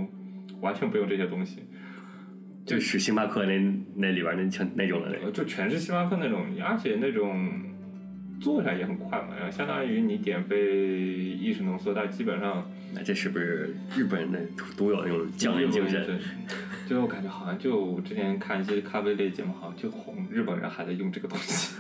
[0.63, 1.59] 完全不用这些东西，
[2.65, 3.59] 就是星巴克那
[3.97, 7.51] 那里边那像那种的那就全是星巴克那种，而且那种
[8.41, 14.41] 做起来也很快嘛，然后相当于你点杯意式浓缩，它基本上那这是不是日本人的
[14.77, 16.07] 独有那种匠人精神？
[16.07, 16.17] 对，
[16.89, 21.77] 就我感觉好像就之前看一些咖啡类节目，好像就红日本人还在用这个东西。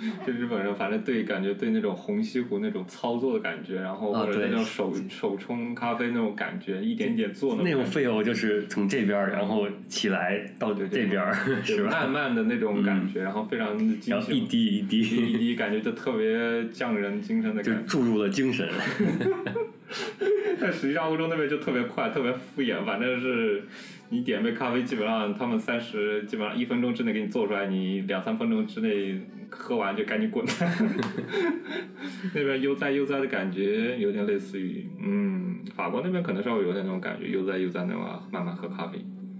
[0.26, 11.34] 就日本人反正对感觉对那种红西湖那种操作的感觉，然后或者那种手、手冲咖啡那种感觉，一点点做那种感觉费用就是从这边，然后起来到这边儿，
[11.64, 11.90] 是吧？
[11.90, 17.82] 慢慢的那种感觉，然后非常的精细，然后一滴一一滴，一滴，感觉就特别匠人精神的感觉。
[17.86, 18.68] 注入了精神。
[20.60, 23.64] 但实际上欧洲那边就特别快，特别敷衍，反正是
[24.12, 30.44] 你点杯咖啡，基本上他们三十，基本上一分钟之内给你做出来，你两三分钟之内喝完就赶紧滚。
[32.34, 38.98] 那边悠哉悠哉的感觉有点类似于，嗯，法国那边可能稍微有点那种感觉，悠哉悠哉那种慢慢喝咖啡。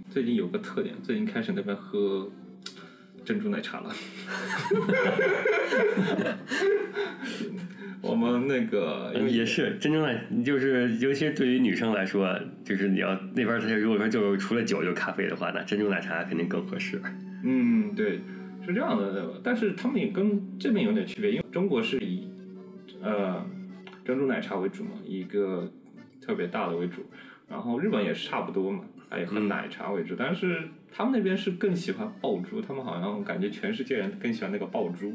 [0.09, 2.31] 最近有个特点，最近开始那边喝
[3.25, 3.93] 珍珠奶茶了。
[8.01, 17.01] 我们那个也是真正的，就是尤其是对于女生来说，就是你要那边儿他如果说就是除了酒就咖啡的话，那珍珠奶茶肯定更合适。
[17.43, 18.19] 嗯，对，
[18.65, 22.27] 是这样的，但是他们也跟这边有点区别，因为中国是以
[23.01, 23.45] 呃
[24.03, 25.71] 珍珠奶茶为主嘛，以一个
[26.19, 27.05] 特别大的为主，
[27.47, 35.13] 然后日本也是差不多嘛，它也喝奶茶为主，但是他们那边是更喜欢爆珠，他们好像感觉全世界人更喜欢那个爆珠，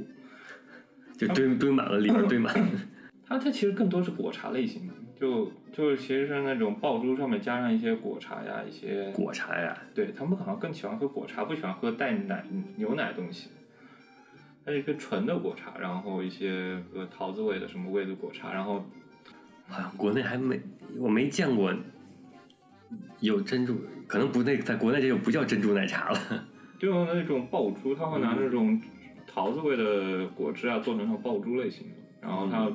[1.16, 2.68] 就堆堆满了，里面堆满了。
[3.26, 12.44] 它它其实更多是果茶类型的，就就是其实是那种爆珠上面加上一些果茶呀，一些果茶呀，对他们好像更喜欢喝果茶，不喜欢喝带奶
[12.76, 13.50] 牛奶的东西。
[14.64, 18.84] 它是一个纯的果茶，然后一些呃桃子味的什么味的果茶，然后
[19.66, 20.60] 好像国内还没
[20.98, 21.74] 我没见过
[23.20, 26.20] 有珍珠，可能不那在国内这就不叫珍珠奶茶了。
[26.78, 28.80] 就那种爆珠，他会拿那种
[29.36, 32.72] 桃子味的果汁啊做成那种爆珠类型的，然后它，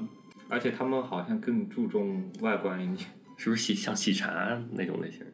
[0.47, 3.09] 而且他们好像更注重外观一点。
[3.35, 5.25] 是不是喜像喜茶那种类型？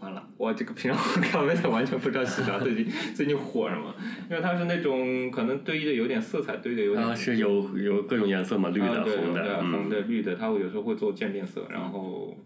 [0.00, 3.94] 完了，我这个平常喝咖啡的完全不知道喜茶最近最近火什么，
[4.28, 12.36] 因为它是那种可能堆的有点色彩堆的有点啊，是有有各种颜色嘛，绿的、啊红的，对红嗯，的、绿的，它会有时候会做渐变色，然后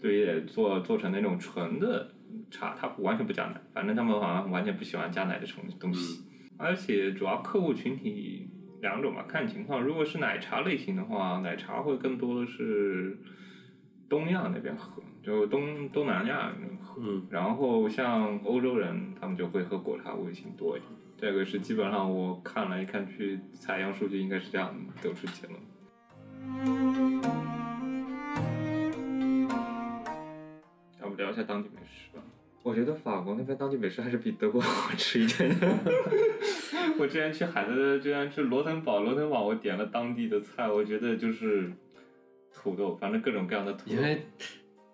[0.00, 2.08] 对也做做成那种纯的
[2.50, 6.22] 茶，它完全不加奶，反正他们好像完全不喜欢加奶的东东西，
[6.56, 8.48] 而且主要客户群体
[8.80, 13.18] 两种吧，看情况，如果是奶茶类型的话，奶茶会更多的是
[14.08, 17.00] 东亚那边喝，就东东南亚那边喝。
[17.00, 20.92] 嗯，然后像欧洲人，他们就会喝果茶味型多一点。
[21.16, 25.60] 这个是基本上我看来看去，采样数据应该是这样得出结论。
[31.00, 32.22] 要不聊一下当地美食吧？
[32.62, 35.78] 我觉得法国那边当地美食还是比德国 好吃一点的。
[36.98, 41.72] 我之前去海德，之前去罗滕堡，罗滕堡我点了当地的菜，我觉得就是
[42.52, 43.96] 土豆，反正各种各样的土豆。
[43.96, 44.26] 因为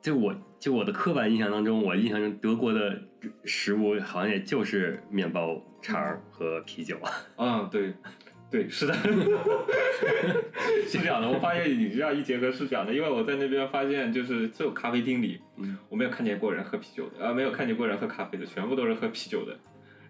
[0.01, 3.03] 就我就我的刻板印象当中，我印象中德国的
[3.45, 6.97] 食物好像也就是面包、肠和啤酒。
[7.37, 7.93] 嗯，对，
[8.51, 8.95] 对，是的，
[10.89, 11.29] 是这样的。
[11.29, 19.55] 我发现你这样一结合是这样的，因为我在那边发现，就是所有咖啡厅里，嗯我没有看见过人喝啤酒的，啊，没有看见过人喝咖啡的，全部都是喝啤酒的。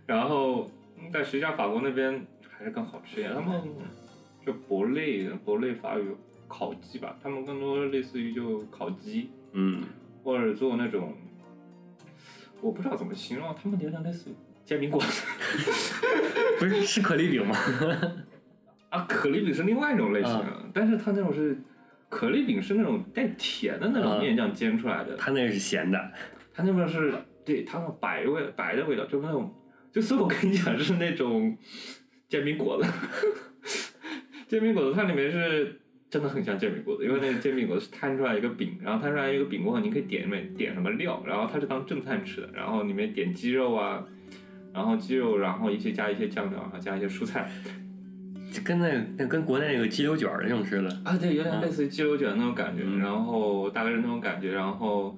[0.07, 3.61] 然后，嗯但实际上法国那边还是更好吃一点，他们
[4.47, 6.05] 就博类，博类法语
[6.47, 9.83] 烤鸡吧，他们更多类似于就烤鸡，嗯，
[10.23, 11.13] 或者做那种，
[12.61, 15.27] 我不知道怎么形容，他们有点类似于煎饼果子。
[16.59, 17.57] 不是是可丽饼吗？
[18.91, 21.57] 啊，可丽饼是另外一种类型但是它那种是
[22.09, 26.13] 可丽饼是那种带甜的那种嗯面酱煎出来的，它那个是咸的。
[26.55, 27.13] 它那边是
[27.45, 29.55] 对它那种白味白的味道，就是那种，
[29.93, 31.57] 就所以我跟你讲是那种
[32.29, 32.89] 煎饼果子，
[34.49, 44.05] 煎饼果子它里面是真的很像煎饼果子，因为那个煎饼果子是摊出来一个饼，然后摊出来一个饼过后，你可以点里面点什么料，然后它是当正餐吃的，然后里面点鸡肉啊。
[44.71, 47.51] 然后鸡肉，然后一些加一些酱料，然后加一些蔬菜，
[48.53, 50.89] 就跟那那跟国内那个鸡柳卷儿那种似的。
[51.05, 55.17] 啊，对，有点类似于鸡柳卷那种感觉，嗯然后大概是那种感觉，然后，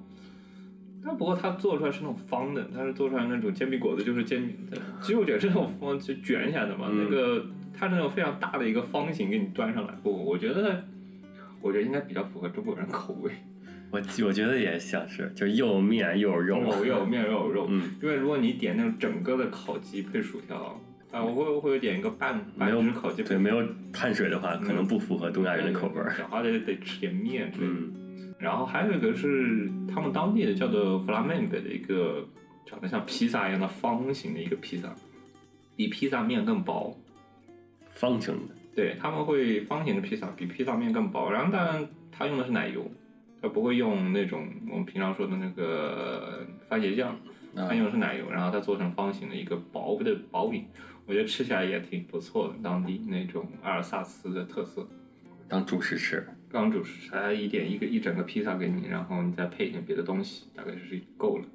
[1.03, 10.83] 但不过它做出来是那种方的，它是做出来那种煎饼果子，就是煎饼的鸡肉卷是那种方就卷起来的嘛，嗯那个它是那种非常大的一个方形给你端上来，不，我觉得，
[11.61, 13.31] 我觉得应该比较符合中国人口味，
[13.91, 16.59] 我我觉得也像是，就是又有面又有肉。
[16.59, 20.79] 肉 又有面又有肉，嗯，因为如果你点那种整个的烤鸡配薯条，
[21.11, 26.15] 啊，我会我会点一个半半只烤鸡配对，没有碳水的话，可能不符合东亚人的口味儿。
[26.17, 27.51] 然后得得吃点面。
[27.59, 32.25] 嗯，然后还有一个是他们当地的叫做弗拉门戈的一个
[32.65, 34.95] 长得像披萨一样的方形的一个披萨，
[35.75, 36.97] 比披萨面更薄。
[37.93, 38.55] 方形的。
[38.73, 42.89] 对，他们会方形的披萨比披萨面更薄，然后当然它用的是奶油，
[43.41, 47.09] 它不会用那种我们平常说的那个番茄酱，
[47.53, 50.63] 啊它用的是奶油，然后它做成方形的一个薄的薄饼，
[51.05, 54.87] 我觉得吃起来也挺不错的，当地那种阿尔萨斯的特色。
[55.47, 56.25] 当主食吃。
[56.49, 61.45] 当主食才一点一个一整个披萨给你，然后你再配一点别的东西，大概就是够了。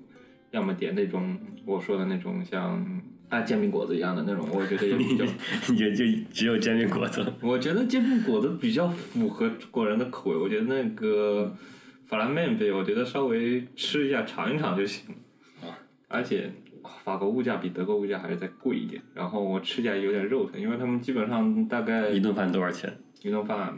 [0.52, 5.24] 要么点那种我说的那种像啊煎饼果子一样的那种，我觉得也 比较，
[5.68, 7.30] 你就就只有煎饼果子。
[7.42, 10.36] 我觉得煎饼果子比较符合中国人的口味。
[10.36, 11.54] 我觉得那个
[12.06, 15.68] 法拉面贝，我觉得稍微吃一下尝一尝就行了。
[15.68, 15.78] 啊，
[16.08, 16.50] 而且
[17.04, 22.92] 法国物价比德国物价还是再贵一点，然后我吃起来有点肉疼，因为他们基本上大概一顿饭多少钱？
[23.22, 23.76] 一顿饭，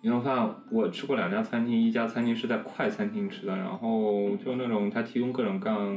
[0.00, 5.94] 一顿饭我吃过两家餐厅，一家餐厅是在快餐厅吃的，然后就那种他提供各种各样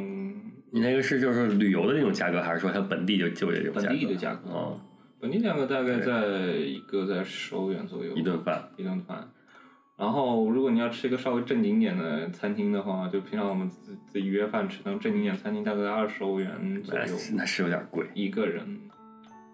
[0.72, 3.88] 你那个是就是旅游的那种价格，还是说它本地就就这种价格？
[3.88, 4.82] 本地的价格哦，
[5.20, 8.70] 本地价格大概在一个在十欧元左右一顿饭。
[8.76, 9.30] 一顿饭。
[9.98, 18.06] 然后，如果你要吃一个稍微正经点的餐厅的话，就平常我们自自己约饭吃那种正经点餐厅，大概二十欧元左右那是有点贵。
[18.14, 18.82] 一个人。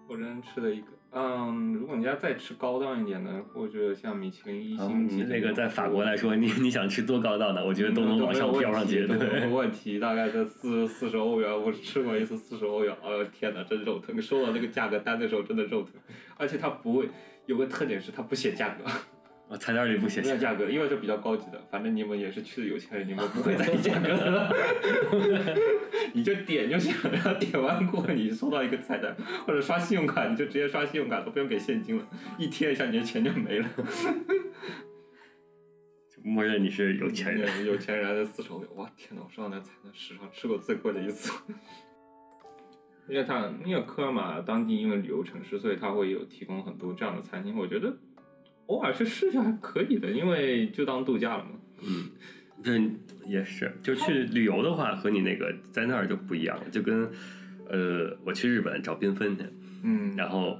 [0.08, 9.06] 我人吃了一个，嗯，如果你要再吃高档一点的，或者像米其林一嗯星级的那个在法国来说，你你想吃多高档的，我觉得都能往上飘上去。
[9.06, 14.20] 对没问题，大概在四四十欧元，我吃过一次四十欧元，哎呦天哪，真肉疼！
[14.20, 15.92] 收到那个价格单的时候真的肉疼，
[16.36, 17.08] 而且它不会
[17.46, 18.84] 有个特点是它不写价格，
[19.52, 24.50] 我菜单里不写价格，因为是比较高级的，反正你们也是去的有钱人，你们不会在意 价格的，
[26.14, 29.14] 你就点就行了，然后点完过后你收到一个菜单，
[29.46, 33.68] 或者刷信用卡，你就直接刷信用卡，都不用给现金了，一贴一下你的钱就没了。
[36.24, 37.66] 默认你是有钱人。
[37.66, 39.22] 有钱人的四十欧元，哇天哪！
[39.22, 41.30] 我上那菜单史上吃过最贵的一次。
[43.08, 47.58] 因为它因为科尔玛当地因为旅游城市，所以它会有提供很多这样的餐厅。
[47.58, 47.92] 我觉得
[48.72, 51.50] 偶尔去试一下还可以的，因为就当度假了嘛。
[51.82, 52.10] 嗯，
[52.62, 52.80] 这
[53.26, 57.08] 也是，就去旅游的话，和你那个在那儿就不一样了，就跟
[57.68, 59.44] 呃，我去日本找缤纷去，
[59.84, 60.58] 嗯，然后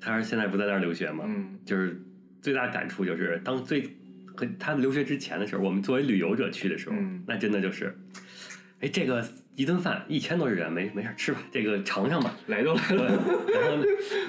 [0.00, 2.00] 他是现在不在那儿留学嘛，嗯就是
[2.40, 3.82] 最大感触就是当最
[4.26, 7.96] 和他留学之前的时候，我们作为旅游者去的时候，嗯那真的就是，
[8.80, 9.26] 哎，这个
[9.58, 12.32] 一顿饭一千多日元，没没事吃吧，这个尝尝吧。
[12.46, 13.06] 来都来了。
[13.52, 13.84] 然后呢，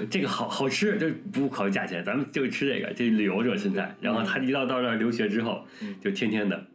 [0.09, 2.91] 这个好好吃，就不考虑价钱，咱们就吃这个。
[2.95, 6.65] 这旅游者心态，然后他一到到那儿留学之后，嗯就天天的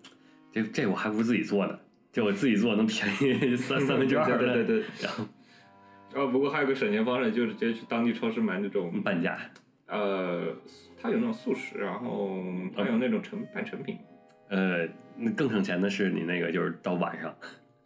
[0.52, 1.76] 这这我还不如自己做呢，
[2.12, 4.84] 就我自己做能便宜 三三分之二对对对的，对。
[5.02, 5.26] 然后
[6.14, 9.36] 哦，不过还有个省钱方式，就是直接去当地超市买那种半价。
[9.88, 10.46] 呃，
[11.02, 12.40] 它有那种速食，然后
[12.72, 13.98] 它有那种成半成品。
[14.48, 14.86] 呃，
[15.16, 17.34] 那更省钱的是你那个就是到晚上，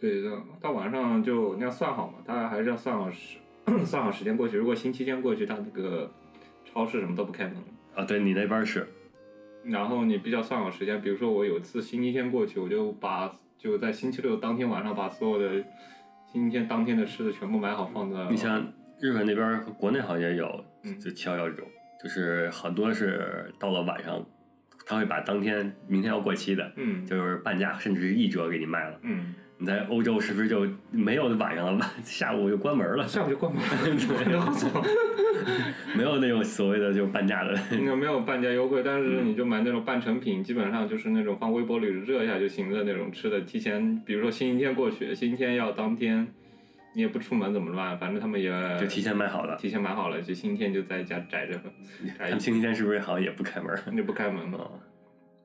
[0.01, 0.31] 对的，
[0.61, 3.39] 到晚上就你要算好嘛，大家还是要算好时
[3.85, 4.57] 算好时间过去。
[4.57, 6.11] 如果星期天过去，他那个
[6.65, 7.57] 超市什么都不开门。
[7.95, 8.87] 啊，对你那边是，
[9.65, 15.65] 然后你比较算好时间，比如说我有一次星期天过去，我就把就在星期六当天晚上把所有的
[16.33, 18.25] 星期天当天的吃的全部买好放在。
[18.31, 21.67] 你像日本那边和国内好像也有，嗯就七幺幺这种，
[22.01, 24.25] 就是很多是到了晚上，
[24.87, 28.99] 他会把当天明天要过期的，嗯就是半价甚至是一折给你卖了。
[29.03, 31.85] 嗯，你在欧洲是不是就没有晚上了？
[32.05, 33.67] 下午就关门了，下午就关门了。
[35.97, 37.59] 没有那种所谓的就半价的。
[37.73, 43.41] 那没有半价优惠，但是你就买那种半成品，基本上就是那种放微波里热一下就行的那种吃的。
[43.41, 46.29] 提前，比如说星期天过去，星期天要当天，
[46.95, 47.99] 你也不出门怎么办？
[47.99, 49.57] 反正他们也就提前买好了。
[49.57, 51.61] 提前买好了，就星期天就在家宅着，
[52.17, 53.77] 他宅们星期天是不是好像也不开门？
[53.93, 54.59] 那不开门嘛？
[54.59, 54.71] 啊，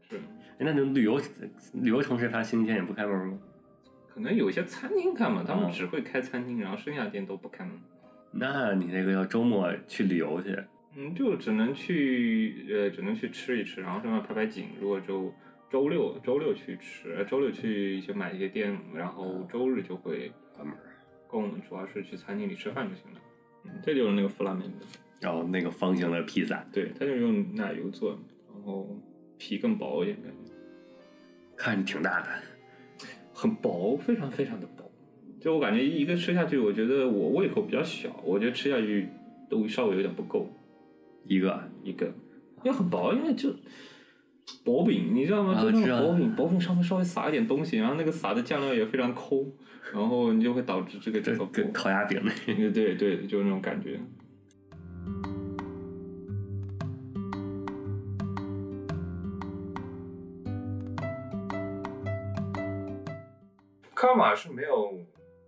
[0.08, 0.20] 是，
[0.60, 1.20] 那那种旅游
[1.74, 3.40] 旅游城市，它星期天也不开门吗？
[4.14, 7.74] 可能有些餐厅开嘛，他们哦只会开餐厅，然后剩下店都不开门。
[8.32, 10.56] 那你那个要周末去旅游去，
[10.96, 14.68] 嗯，就只能去呃，只能去吃一吃，然后顺便拍拍景。
[14.80, 15.34] 如果周
[15.72, 20.76] 周六周六去吃，呃周六去一些买一些店，然后周日就会关门。
[21.28, 23.20] 供主要是去餐厅里吃饭就行了。
[23.66, 24.86] 嗯，这就是那个弗拉明的，
[25.20, 28.12] 然后那个方形的披萨，对，它就用奶油做，
[28.54, 28.88] 然后
[29.40, 30.52] 皮更薄一点，感觉
[31.58, 32.30] 看着挺大的。
[33.44, 34.90] 很薄，非常非常的薄。
[35.42, 39.10] 就我感觉一个吃下去，我觉得我胃口比较小，我觉得吃下去
[39.50, 40.48] 都稍微有点不够
[41.28, 42.06] 一个一个，
[42.64, 43.54] 因为很薄，因为就
[44.64, 45.54] 薄饼，你知道吗？
[45.56, 49.46] 啊就那种薄饼，薄饼上面稍微撒一点东西，然后那个撒的酱料也非常抠，
[49.94, 51.74] 然后你就会导致这个这个跟。
[51.74, 52.22] 烤鸭饼
[52.72, 54.00] 对对，就是那种感觉。
[64.04, 65.00] 科尔玛是没有，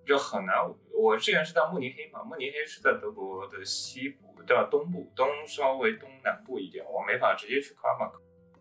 [0.06, 0.56] 就很难。
[0.94, 4.70] 我之前是在慕尼黑嘛，慕尼黑是在德国的西部，对吧？
[4.72, 8.10] 东部，东稍微东南部一点，我没法直接去科尔玛。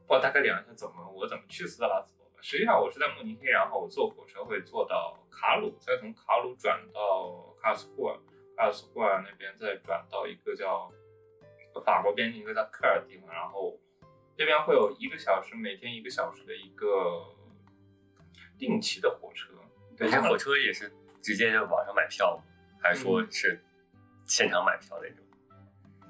[0.09, 2.41] 我大概聊一下怎么我怎么去斯特拉斯堡吧。
[2.43, 8.19] 实际上我是在慕尼黑，然后我坐火车会坐到卡鲁，再从卡鲁转到卡尔斯库尔，
[8.57, 10.91] 卡尔斯库尔那边再转到一个叫
[11.85, 13.79] 法国边境一个叫科尔的地方，然后
[14.37, 17.33] 这边会有一个小时，每天一个小时的一个
[18.59, 19.55] 定期的火车。
[19.97, 20.93] 对，这火车也是
[21.23, 22.41] 直接就网上买票？
[22.81, 23.59] 还是说是
[24.27, 25.25] 现场买票那种？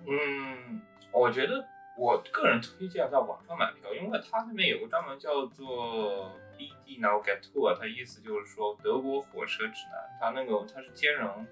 [0.06, 0.80] 嗯，
[1.12, 1.64] 我觉得
[1.96, 11.46] 我个人推荐在网上买票，因为它那边有个专门叫做 BD Now Get Tour，它意思就是说德国火车指南，它那个它是兼容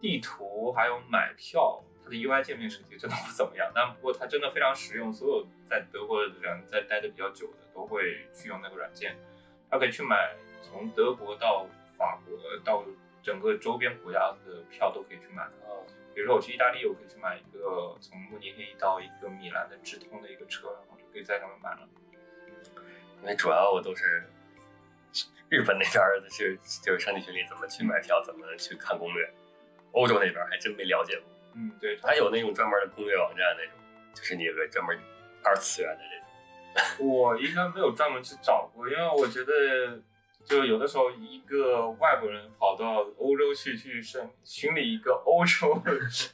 [0.00, 9.16] 地图还有买票，它的 UI 界面设计真的不怎么样，但不过它真的非常实用，所有在德国的人在待的比较久的都会去用那个软件，
[9.70, 11.66] 它可以去买从德国到
[11.98, 12.84] 法国到
[13.22, 15.46] 整个周边国家的票都可以去买。
[16.14, 21.88] 比如说我去意大利，我可以去买一个从慕尼黑到一个米兰的直通的一个车，然后就可以在上面买了。
[23.22, 24.28] 因为主要我都是
[25.48, 29.32] 日本那边儿的是就是上地群里怎么去买票，怎么去看攻略。
[29.92, 33.74] 欧洲那边还真没了解过，嗯，对，还有那种专门的攻略网站那种，
[34.14, 34.98] 就是你有个专门
[35.44, 37.06] 二次元的这种。
[37.06, 40.00] 我应该没有专门去找过，因为我觉得，
[40.44, 45.80] 就有的时候一个外国人跑到欧洲去去寻寻理一个欧洲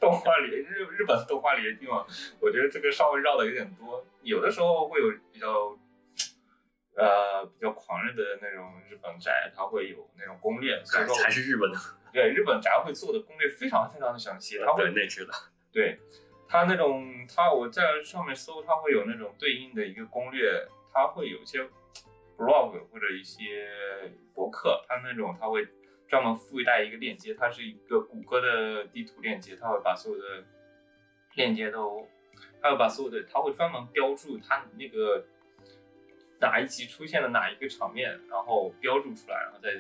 [0.01, 2.07] 动画里日日本动画里的地方，
[2.41, 4.05] 我觉得这个稍微绕的有点多。
[4.23, 5.77] 有的时候会有比较，
[6.97, 11.79] 呃，比较狂热的那种日本宅，他会有那种攻略，所以说还是日本的，
[12.13, 15.33] 对日本宅会做的攻略非常非常的详细，他会对那知道。
[15.71, 15.99] 对，
[16.49, 21.69] 它那种它我在上面搜，它会有那种对应的一个攻略，它会有一些
[22.39, 23.69] blog 或者一些
[24.33, 25.67] 博客，它那种它会
[26.07, 30.45] 专门附带一个链接，它是一个谷歌的地图链接，它会把所有的
[31.35, 32.09] 链接都，
[32.63, 35.27] 它会把所有的，它会专门标注它那个
[36.41, 39.77] 哪一集出现了哪一个场面，然后标注出来，然后再。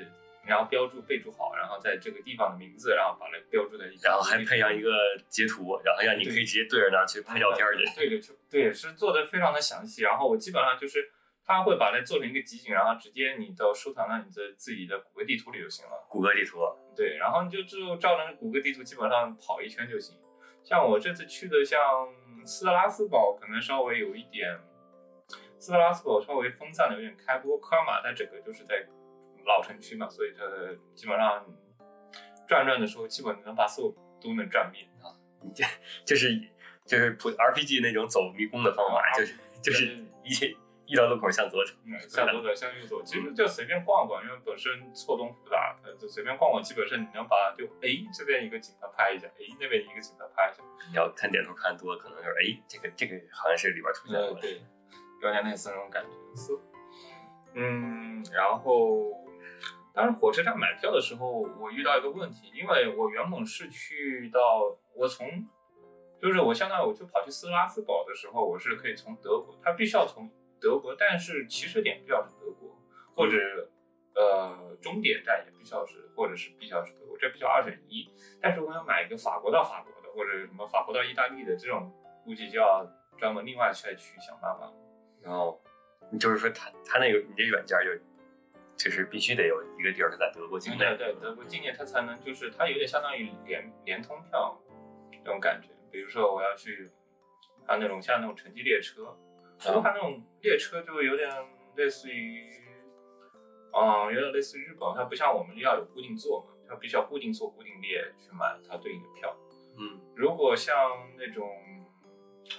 [0.47, 4.91] 然后标注备注好，然后在这个地方的名字，然后把它标注在一起，然后还配上一个
[5.29, 7.85] 截图，然后让你可以直接对着那去拍照片儿去。
[7.95, 10.05] 对对对，是做的非常的详细。
[10.05, 11.11] 然后我基本上就是
[11.49, 16.07] 他会把它做成一个集锦，然后直接你到收藏到你的自己的谷歌地图里就行了。
[16.07, 16.59] 谷歌地图，
[16.95, 20.15] 对，然后你就就照着谷歌地图基本上跑一圈就行。
[20.63, 21.81] 像我这次去的像
[22.45, 24.61] 斯特拉斯堡，可能稍微有一点
[25.59, 28.87] 斯特拉斯堡稍微分散的有点开，不过科尔玛它整个就是在
[29.47, 30.45] 老城区嘛，所以它
[30.95, 31.47] 基本上
[32.47, 33.91] 转转的时候，基本能把所有
[34.21, 34.87] 都能转遍。
[35.41, 35.65] 你这
[36.05, 36.39] 就是
[36.85, 40.35] 就是普 RPG 那种走迷宫的方法，啊就是就是一
[40.89, 54.63] 一条路口向左走，嗯，向左走，向右走，其实就随便逛逛，因为本身错综复杂，呃就随便逛逛，基本上你能把就哎这边一个景它拍一下，哎那边一个景它拍一下，你要看点头看多，可能就是哎这个这个好像是里边出现过对，
[55.21, 56.11] 有点类似那种感觉。
[56.35, 56.59] 是，
[57.53, 59.13] 嗯，然后
[59.93, 61.31] 当时火车站买票的时候，
[61.61, 64.41] 我遇到一个问题，因为我原本是去到
[64.95, 65.47] 我从，
[66.19, 70.31] 就是我相当于我就跑去斯拉斯堡的时候，我是可以从德国，它必须要从
[70.61, 72.77] 德国，但是起始点必须要是德国，
[73.15, 73.71] 或者
[74.15, 78.11] 呃终点站也必须要是，或者是必须要是德国，这必须要二选一。
[78.41, 81.93] 但是我想买一个法国到法国的，或者什么法国到意大利的这种，
[82.25, 82.87] 估计就要
[83.17, 84.73] 专门另外再去想办法。
[85.23, 85.61] 然后
[86.11, 94.57] 你就是说他他那个你这软件就就是必须得有一个地儿是在德国境内，对对，德国境内它才能就是它有点相当于联联通票
[95.11, 95.69] 这种感觉。
[95.91, 96.89] 比如说我要去，
[97.67, 99.17] 还有那种像那种城际列车，
[99.61, 101.29] 不过它那种列车就有点
[101.77, 102.47] 类似于，
[103.73, 109.37] 啊、有点类似于日本，它不像我们要有固定座嘛，它必须要固定座、固定列去买它对应的票。
[109.77, 110.75] 嗯如果像
[111.17, 111.49] 那种，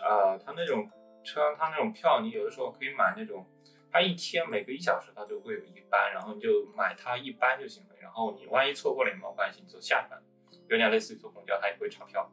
[0.02, 0.89] 呃，它那种
[1.24, 3.45] 车，它那种票，你有的时候可以买那种，
[3.91, 7.95] 它一天每隔一小时它就会有一班，然后你就买它一班就行了。
[8.00, 10.22] 然后你万一错过了也没有关系，你坐下班，
[10.70, 12.32] 有点类似于坐公交，它也会查票。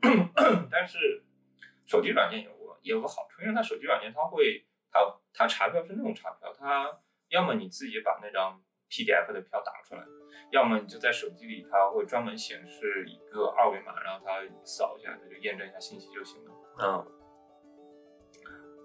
[0.70, 1.22] 但是
[1.86, 2.50] 手机软件有
[2.90, 5.00] 个有个好处，因为它手机软件它会它
[5.32, 6.90] 它查票是那种查票，它
[7.28, 10.04] 要么你自己把那张 PDF 的票打出来，
[10.50, 16.50] 要么你就在手机里，它会专门显示一个二维码，然后它扫一下，它就验证一下信息就行了。
[16.82, 17.06] 嗯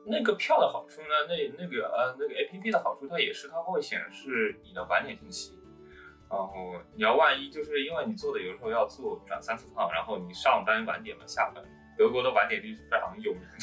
[0.07, 5.53] 那个票的好处呢，那那个呃那个 A P P 的好处，它也是它会显示你的晚点信息。
[6.31, 11.63] 然后你要万一就是因为你做的有时候要做转三次趟，然后你上班晚点了下班，
[11.97, 13.57] 德国的晚点率是非常有名的，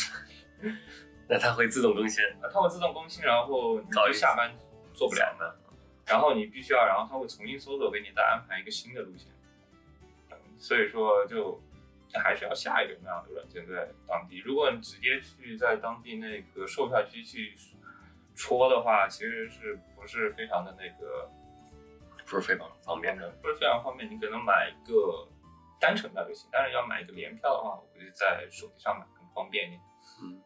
[1.29, 4.55] 那它会自动更新，它会自动更新，然后你早就下班
[4.93, 5.57] 做不了的。
[6.07, 9.33] 然后你必须要，然后它会重新搜索，给你再安排一个新的路线。
[10.31, 11.61] 嗯，所以说就
[12.14, 14.39] 还是要下一个那样的软件在当地。
[14.39, 17.53] 如果你直接去在当地那个售票区去
[18.37, 21.29] 戳的话，其实是不是非常的那个
[22.25, 23.29] 不是非常方便的。
[23.43, 24.09] 不是非常方便。
[24.09, 25.27] 你可能买一个
[25.81, 29.81] 单程票就行，但是要买一个联票的话，我估计在手机上买更方便一点。
[30.23, 30.41] 嗯，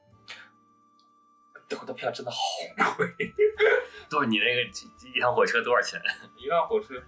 [1.70, 2.38] 德国的票真的好
[2.96, 3.06] 贵。
[4.10, 6.00] 都是你那个一一趟火车多少钱？
[6.36, 7.00] 一趟火车，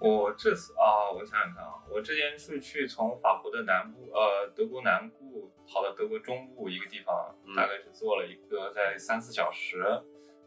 [0.00, 9.76] 我这次啊，我想想看啊，我之前是去从法国的南部，呃，德国南部跑到德国中部一个地方，嗯大概是坐了一个在三四小时，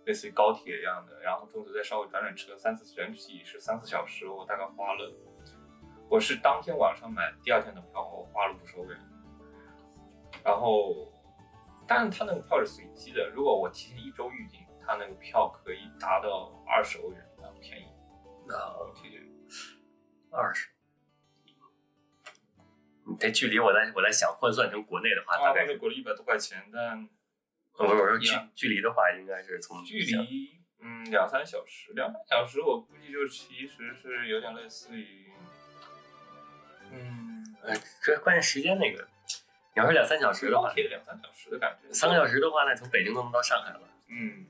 [0.05, 5.13] 类似于高铁一样的，然后中途再稍微转转车，三四整体是三四小时，我大概花了，
[6.09, 8.97] 我是当天晚上买第二天的票，我花了五十欧元，
[10.43, 11.11] 然后，
[11.87, 17.85] 但是它那个票是随机的，如果我提前一周预订，它那个票可以达到二十欧元，那便宜。
[18.47, 19.21] 那我提前
[20.31, 20.69] 二十。
[23.09, 27.07] 你这距离我在我在想换算成国内的话，啊，大概是或者国内一百多块钱，但
[27.71, 35.31] 不是我说距距离的话，应该是从距离嗯两三小时，两三小时我估计就其实是有点类似于，
[36.91, 37.73] 嗯，呃，
[38.03, 39.07] 这关键时间那个，
[39.77, 43.81] 你要是两三小时的话高，铁两三小时的感觉，三个小时的话，那从北京都能到上海了。
[44.07, 44.47] 嗯，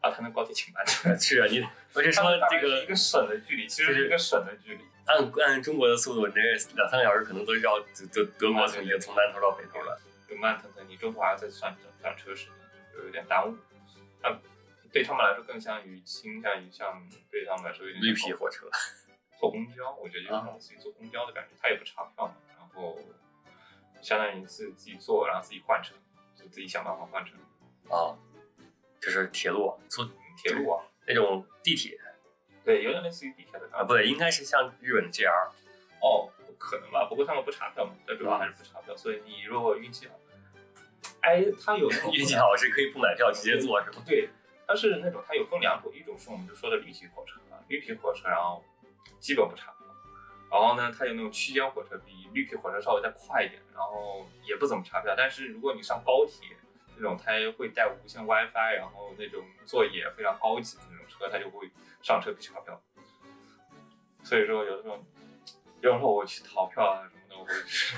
[0.00, 0.90] 啊，他那高铁挺慢的。
[1.20, 1.60] 是啊，你
[1.92, 4.80] 我是它说这个一个省的距离，其实是一个省的距离。
[5.04, 6.40] 按按中国的速度，你这
[6.76, 10.00] 两三个小时可能都绕德德德国从从南头到北头了。
[10.26, 12.54] 就慢腾腾，你中途还要再算转车时间，
[12.94, 13.54] 就有点耽误。
[14.22, 14.34] 它
[14.90, 18.66] 对他们来说更像于倾向于像对他们来说有点绿皮火车，
[19.38, 22.98] 坐公交，我觉得有点类似于坐公交的感觉，他也不查票嘛，然后
[24.00, 25.96] 相当于自自己坐，然后自己换乘，
[26.34, 27.34] 就自己想办法换乘。
[27.90, 28.14] 啊，
[29.00, 31.98] 就是铁路网，坐铁路啊，那种地铁
[32.64, 35.48] 对，有点类似于地铁的啊，不对，应该是像日本的 JR
[36.02, 36.28] 哦，
[36.58, 40.14] 可能吧，不过他们不查票嘛，最主要还是不查票，所以你如果运气好，
[41.22, 44.02] 哎，他有那种运气好是可以不买票直接坐，是吗？
[44.04, 44.28] 对，
[44.66, 48.62] 它是那种它有分两种，一种是我们就说的绿皮火车啊，绿皮火车，然后
[49.18, 49.77] 基本不查票，
[50.50, 56.56] 然后呢，它有那种区间火车，比绿皮火车稍微再快一点，然后也不怎么查票，但是如果你上高铁
[56.96, 61.70] 那种，它会带无线 WiFi，然后那种座椅也非常高级的那种车，它就会
[62.02, 62.82] 上车必查票。
[64.24, 64.98] 所以说有的时候，
[65.80, 67.94] 有的时候我去逃票啊什么的，我会去，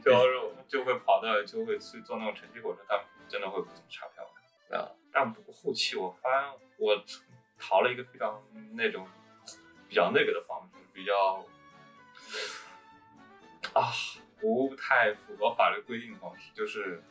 [0.00, 0.38] 主要是
[0.68, 4.24] 就会跑到就会去坐那种城际火车，他们真的会不怎么查票
[4.78, 4.92] 啊。
[5.10, 6.40] 但不过后期我发现
[6.76, 7.02] 我
[7.58, 8.40] 逃了一个非常
[8.74, 9.08] 那种
[9.88, 11.44] 比较那个的方式，比较
[13.72, 13.90] 啊
[14.40, 17.02] 不太符合法律规定的方式，就是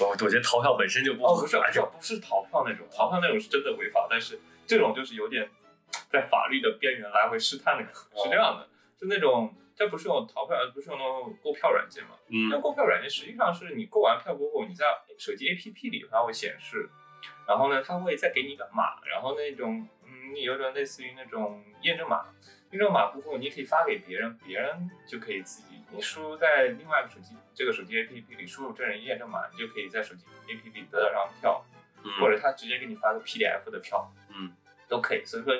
[0.00, 5.48] 我我觉得逃票本身就不哦不是合法不是不是逃票那种，逃票那种是真的违法，但是这种就是有点
[6.10, 8.68] 在法律的边缘来回试探的，是这样的，
[8.98, 12.10] 就那种它不是用逃票，不是用那种购票软件嘛？
[12.50, 14.84] 那嗯购票软件实际上是你购完票过后，你在
[15.18, 16.88] 手机 APP 里它会显示，
[17.46, 19.88] 然后呢，它会再给你一个码，然后那种
[20.34, 22.26] 嗯，有点类似于那种验证码。
[22.70, 31.64] 验证码过后，你可以发给别人，别人就可以自己你输入在另外一个手机这个手机 APP 里输入真人验证码，你就可以在手机 APP 里得到张票，
[32.20, 34.52] 或嗯者他直接给你发个 PDF 的票，嗯，
[34.88, 35.24] 都可以。
[35.24, 35.54] 所以说，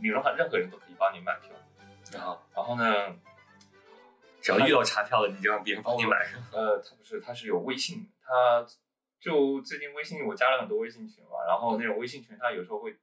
[0.00, 1.50] 理论上任何人都可以帮你买票。
[2.12, 3.16] 然后然后呢，
[4.40, 6.18] 只要遇到查票的，你就让别人帮你买。
[6.52, 8.64] 呃，他不是，他是有微信，他
[9.18, 12.96] 就最近微信我加了很多微信群嘛，然后那种微信群他有时候会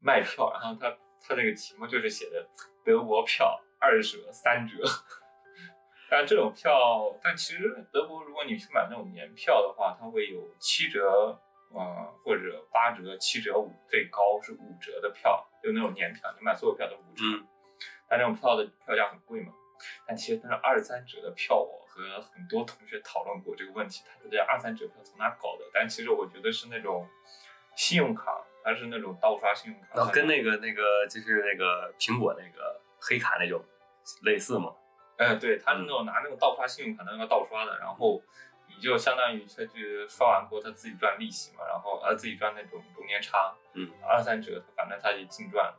[0.00, 0.90] 卖票，然后他
[1.20, 2.48] 他那个题目就是写的
[2.84, 4.82] 德国票二折三折，
[6.10, 11.38] 但这种票，但其实德国如果你去买那种年票的话，它会有七折，
[11.72, 17.24] 呃或者八折、七折五，最高是五折的票，就那种年票，你买所有票都五折。
[17.24, 17.46] 嗯
[18.08, 19.52] 但这种票的票价很贵嘛。
[20.06, 25.64] 但其实它是二三折的票，我和很多同学讨论过这个问题，他这二三折票从哪搞的？
[25.74, 27.06] 但其实我觉得是那种
[27.74, 33.64] 信用卡，它是那种盗刷信用卡，然后跟那个那个就是那个苹果那个黑卡那种
[34.22, 34.74] 类似嘛。
[35.18, 38.20] 嗯，对，他是那种拿那种盗刷信用卡那个盗刷的，然后
[38.66, 45.72] 你就相当于他去刷完过后，他自己赚利息嘛，然后呃自己赚那种中间差，嗯，二三折，反正他就净赚。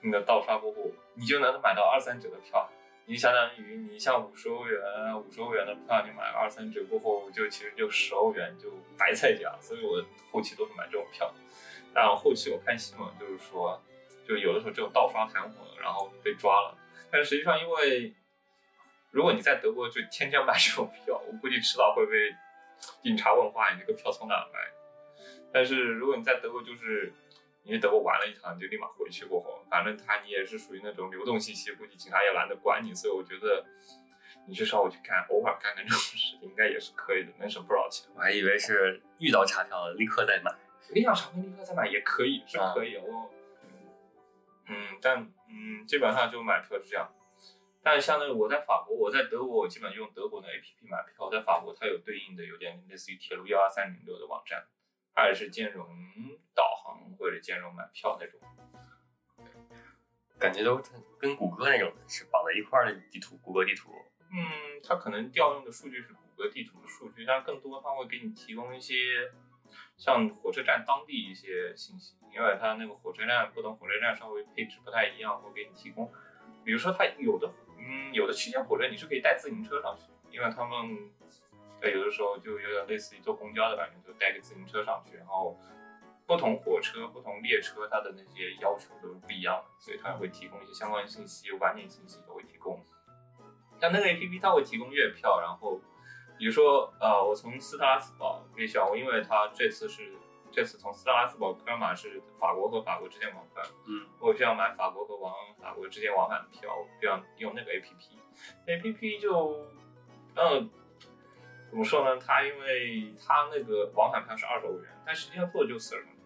[0.00, 2.66] 那个盗刷过后，你就能买到二三折的票，
[3.04, 4.80] 你相当于你像五十欧元、
[5.20, 10.02] 五十欧元的票，你买个二三折过后，就其实就十欧元就白菜价，所以我
[10.32, 11.32] 后期都是买这种票。
[11.96, 13.82] 但后期我看新闻就是说，
[14.28, 16.76] 就有的时候这种盗刷太火了，然后被抓了。
[17.10, 18.14] 但实际上，因为
[19.10, 22.12] 如果你在德国就天天买这种票，我估计迟早会被
[23.02, 24.60] 警察问话，你这个票从哪来？
[25.54, 27.10] 但是如果你在德国，就是
[27.62, 33.64] 你去德国玩了一趟，就立马回去过后，反正他你也是属于那种流动信息，估计警察也懒得管你，所以我觉得
[34.46, 38.06] 你去稍微去看，偶尔干干这种事情，应该也是可以的，能省不少钱。
[38.14, 40.52] 我还以为是遇到查票了立刻再买。
[40.90, 42.96] 理想场面立刻再买也可以，是可以。
[42.96, 43.30] 我，
[44.68, 47.12] 嗯，但嗯，基本上就买票是这样。
[47.82, 51.30] 但相当于我在法国，我在德国，我基本用德国的 APP 买票。
[51.30, 54.66] 在法国，它有对应的有点类似于铁路幺二三零六的网站，
[55.14, 55.86] 它也是兼容
[56.52, 58.40] 导航或者兼容买票那种。
[60.38, 60.82] 感觉都
[61.18, 63.90] 跟谷歌那种是绑在一块儿的地图，谷歌地图。
[64.32, 68.94] 嗯，它可能调用的数据是谷歌地图的数据，但更多它会给你提供一些
[69.96, 76.10] 像火车站当地一些信息，因为它那个火车站不同火车站稍微配置不太一样，会给你提供，
[76.64, 81.10] 比如说它有的嗯有的区间火车你是可以带自行车上去，因为他们
[81.80, 85.58] 对有的时候就有点类似于坐公交的感觉，就带个自行车上去，然后
[86.26, 92.84] 不同火车、不同列车它的那些要求都是不一样的，所以它会提供一些相关信息、晚点信息都会提供。
[93.78, 95.80] 像那个 A P P 它会提供月票，然后
[96.38, 100.12] 比如说呃，我从斯特拉斯堡可以选，我因为它这次是
[100.50, 109.66] 这次从斯特拉斯堡科尔马是法国和法国之间往返，嗯，我需要买法国和往法国之间往返的票，我需要用那个 A P P，A P P 就
[110.34, 110.70] 嗯。
[111.68, 112.16] 怎么说呢？
[112.24, 116.24] 它因为它那个往返票是二十欧元，但实际上坐就四十分钟，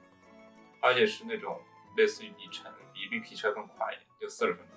[0.82, 1.58] 而且是那种
[1.96, 4.76] 类似于里程，比绿皮车更快一点，就四十分钟。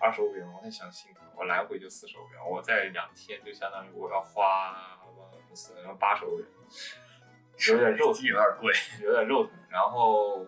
[0.00, 5.00] 二十欧元，我在想心疼，我来回就四十欧元，我在两天就相当于我要花
[5.54, 6.46] 四八十欧元，
[7.68, 8.72] 有点肉疼，有点贵。
[9.02, 9.52] 有点肉疼。
[9.70, 10.46] 然后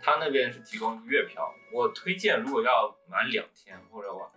[0.00, 4.28] 他那边是提供月票，我推荐如果要玩两天或者玩，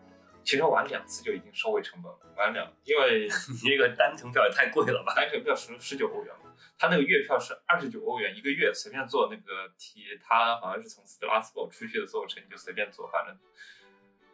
[0.44, 3.28] 其实玩两次就已经收回成本了，玩两，因为
[3.64, 5.14] 你这个单程票也太贵了吧？
[5.16, 6.45] 单程票十十九欧元嘛，
[6.78, 13.38] 他那个月票是二十九欧元一个月，随便坐那个 T，，他好像是从斯特拉斯堡出去的所有车你就随便坐，反正，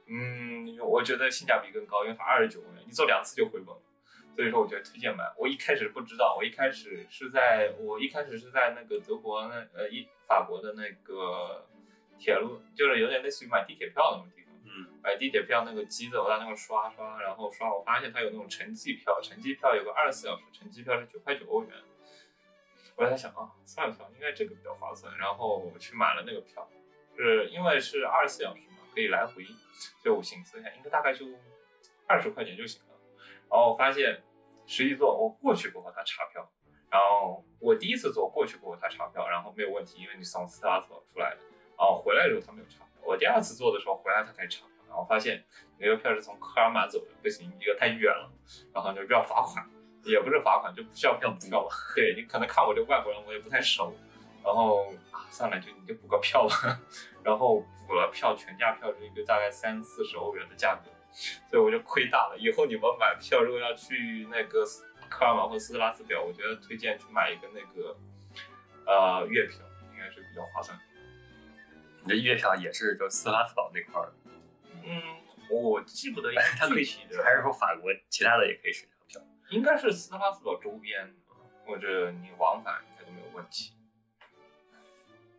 [0.07, 3.81] 嗯，我觉得性价比更高，因为它二十九欧元，你坐两次就回本了。
[4.33, 5.25] 所以说，我觉得推荐买。
[5.37, 11.67] 我一开始不知道，我一开始是在我一开始是在那个德国那呃一法国的那个
[12.17, 14.53] 铁路，就是有点类似于买地铁票那种地方。
[14.63, 21.71] 嗯，买地铁票那个机子，我在那块刷刷，然后刷，我发现它有那种城际票，城际票有个二十四小时，城际票是九块九欧元。
[22.95, 26.67] 我在想啊，算了算了，应该这个比较划算，然后我去买了那个票，
[27.17, 29.43] 是因为是二十四小时嘛，可以来回，
[30.01, 31.25] 所以我寻思一下，应该大概就
[32.07, 32.95] 二十块钱就行了。
[33.49, 34.21] 然后我发现
[34.65, 36.47] 实际做我过去过后他查票，
[36.89, 41.41] 然后我第一次坐过去过后他查票，然后没有问题，因为你从斯拉斯堡出来的，
[41.77, 42.85] 然后回来的时候他没有查。
[43.03, 45.43] 我第二次坐的时候回来他才查，然后发现
[45.79, 48.31] 那个票是从科尔马走的，不行，一个太远了，
[48.73, 49.67] 然后就要罚款，
[50.03, 51.67] 也不是罚款，就不需要票补票。
[51.95, 53.95] 对你可能看我这外国人我也不太熟，
[54.43, 56.79] 然后啊算了，就你就补个票吧，
[57.23, 60.89] 然后补了票，全价票是一个大概三四十欧元的价格，
[61.49, 62.37] 所以我就亏大了。
[62.37, 67.97] 以后你们买票如果要去那个斯科尔马或斯特拉斯表，我觉得推荐去买一个那个
[68.85, 69.59] 呃月票，
[69.93, 70.79] 应该是比较划算。
[72.03, 74.11] 你的月票也是就斯拉斯堡那块儿，
[74.83, 75.01] 嗯，
[75.51, 78.90] 我记不得一个 它可以的，还是说法国其他的也可以申请票？
[79.51, 81.13] 应该是斯拉斯堡周边，
[81.65, 83.73] 或者你往返应该都没有问题。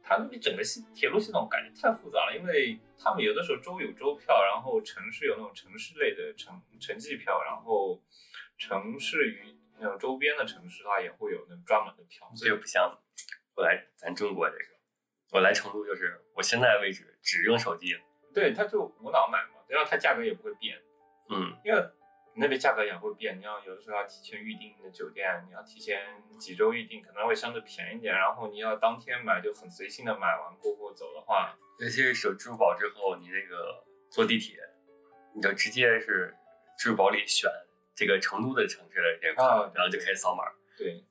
[0.05, 8.03] 它那整个系铁路系统感觉太复杂了，因为他们有的时候州有州票，然后城市有那种城市类的城城际票，然后
[8.59, 12.95] 城市与那种周边的城市它也会有那种专门的票，所以这个不像
[13.55, 14.65] 我来咱中国这个，
[15.31, 17.97] 我来成都就是我现在为止只用手机，
[18.35, 20.77] 对它就无脑买嘛，然后它价格也不会变，
[21.31, 21.81] 嗯，因为
[22.35, 26.01] 那边价格也会变，你要有的时候要提前预定的酒店，你要提前
[26.39, 28.15] 几周预定，可能会相对便宜点。
[28.15, 34.59] 然后你要当天买，就很随性的买完过后走的话，尤其是有支付宝之后，你那个坐地铁，
[35.35, 36.35] 你就直接是
[36.79, 37.51] 支付宝里选
[37.95, 40.45] 这个成都的城市的这个然后就开始扫码。
[40.79, 41.05] 对。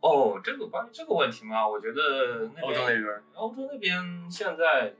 [0.00, 4.92] 哦，这个关于这个问题嘛，我觉得那边欧洲那边欧洲那边现在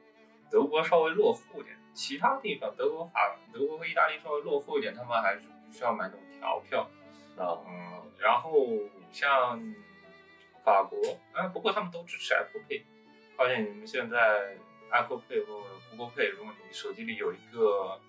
[0.51, 6.91] 德国稍微落后点，其他地方德国、法、德国和意大利稍微落后一点，他们还是需要买那种调票。
[7.39, 8.67] 啊，嗯，然后
[9.13, 9.61] 像
[10.65, 10.99] 法国，
[11.33, 12.83] 啊，不过他们都支持 Apple Pay。
[13.37, 14.57] 发现你们现在
[14.91, 18.01] Apple Pay 或者 Google Pay，如果你手机里有一个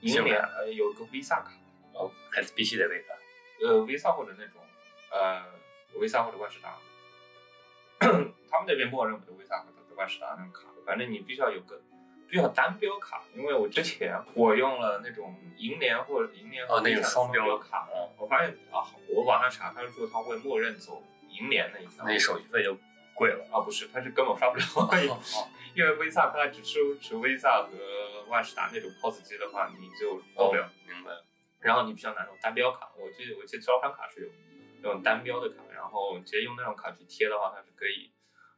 [0.00, 1.52] 银联，呃，有一个 Visa 卡，
[1.92, 3.14] 哦，还是必须得为啥？
[3.60, 4.60] 呃，Visa 或者那种，
[5.10, 5.44] 呃
[5.94, 6.76] ，Visa 或者万事达，
[7.98, 11.80] 他们那边默认的 Visa 或者万事达那种卡，反正你必须要有个。
[12.26, 22.76] 必须要单标卡，因为我之前我用了那种银联或者银联和哦，那种双标卡，啊，我发现啊，我网上查，他是说他会默认走银联那一条，那手续费就
[23.14, 23.44] 贵了。
[23.52, 25.20] 啊不是，他是根本刷不了，
[25.74, 30.70] 因为 Visa 它只支持 Visa 和万事达那种 POS 机的话，你就到不了。
[30.86, 31.24] 明白了。
[31.60, 34.28] 然后你必须要拿那种单标卡，我记得我记得招商卡是有
[34.82, 38.12] 那种单标的卡，然后直接用那种卡去贴的话，它是可以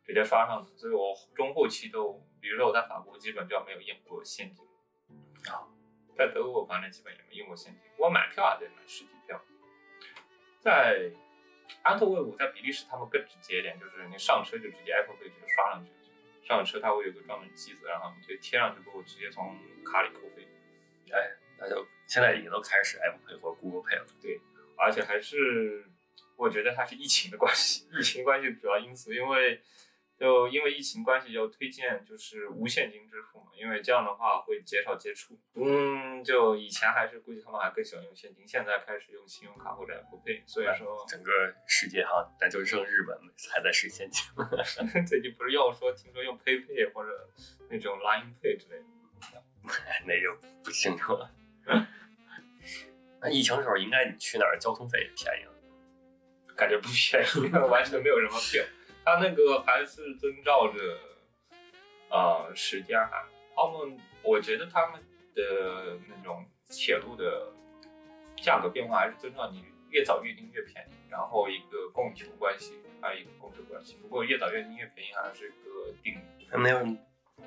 [0.05, 0.71] 直接刷上的。
[0.77, 4.65] 所以我中后期都，比如说我在法国基本就没有用过现金，
[5.53, 5.67] 啊，
[6.17, 9.43] 在德国反正基本也没用过现金，我买票还得买实体票。
[10.61, 11.11] 在
[11.83, 15.91] 安特卫普，在比利时他们更直接一点，就是你上车就直接 Apple Pay 直接刷上去。
[16.47, 20.47] 上了车它会有个专门机子，然后你就贴上去过后，直接从卡里扣费。
[21.11, 24.07] 哎，那就现在也都开始 Apple Pay 或 Google Pay 了。
[24.23, 24.41] 对
[24.79, 25.85] 而且还是
[26.37, 29.61] 我觉得还是疫情的关系，疫情关系主要因素，因为
[30.19, 35.39] 就因为疫情关系，就推荐就是无现金支付嘛，因为这样的话会减少接触。
[35.55, 41.31] 嗯，就以前还是估计他们还更喜欢用现金，现在开始用信用卡或者 Apple Pay，所以说整个
[41.67, 43.19] 世界哈，咱就剩日本
[43.53, 44.25] 还在使现金。
[45.07, 47.11] 最近不是要说听说用 PayPay 或者
[47.69, 48.85] 那种 Line Pay 之类的。
[50.07, 51.29] 那就不清楚了。
[53.21, 55.53] 那疫情时候，应该你去哪儿交通费也便宜了。
[56.55, 58.65] 感觉不便宜， 完全没有什么票。
[59.07, 60.99] 他那个还是遵照着
[62.11, 65.01] 呃时间还，他们我觉得他们
[65.33, 67.53] 的那种铁路的
[68.43, 73.97] 价格变化还是遵照你越早预订越便宜，然后一个供求关系，还有一个供求关系。
[74.03, 76.49] 不过越早越订越便宜还是个定律。
[76.51, 76.79] 那没有，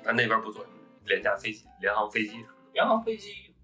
[0.02, 0.64] 咱那边不坐
[1.04, 2.72] 廉价飞机、联航飞机什么的。
[2.72, 3.54] 联航飞机，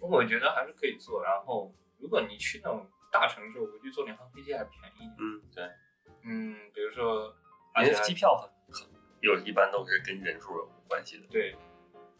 [0.00, 1.22] 我觉得还是可以坐。
[1.22, 5.08] 然后如果你去那种大城市，我估计坐联航飞机还便宜。
[5.20, 5.64] 嗯，对。
[6.26, 7.43] 嗯，比如说，而
[7.82, 8.88] 因且机票很很
[9.20, 11.26] 有一般都是跟人数有关系的。
[11.30, 11.56] 对，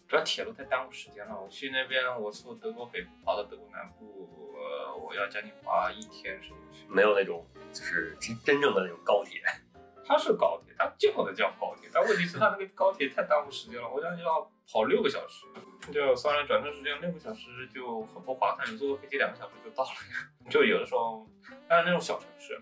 [0.09, 1.41] 主要铁路太耽误时间了。
[1.41, 6.87] 我去那边，我从德国北部跑到德国南部，呃，我要将近花一天时间去。
[6.89, 9.43] 没有那种就是真真正的那种高铁。
[10.07, 15.47] 它是高铁，它叫的叫高铁，但问题是它那个高铁太耽误时间了，我想要跑六个小时，
[15.91, 18.71] 就算了转车时间六个小时就很不划算。
[18.71, 20.29] 你坐个飞机两个小时就到了呀。
[20.51, 21.27] 就有的时候，
[21.67, 22.61] 但是那种小城市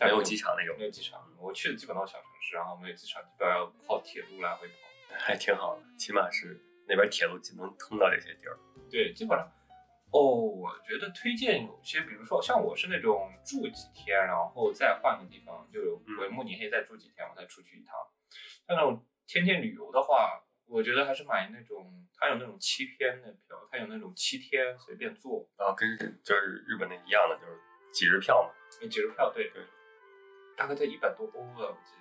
[0.00, 4.74] 没有机场那种，没有机场，我去的基本都是小城市，然后没有机场，基本上要靠铁路来回跑。
[5.18, 8.58] 还挺好的，起码是那边铁路就能通到这些地儿。
[8.90, 9.50] 对，基本上，
[10.12, 17.94] 哦，我觉得推荐有些，比如说像我是那种住几天，然后再换个地方，就回慕尼黑再住几天，我再出去一趟。
[18.66, 27.58] 像那种天天旅游的话，我觉得还是买那种，它有那种七天的票，它有那种七天随便坐，然后跟就是日本那一样的，就是
[27.92, 29.64] 几日票嘛，那几日票，对对，
[30.56, 31.97] 大概在一百多欧吧，我记得，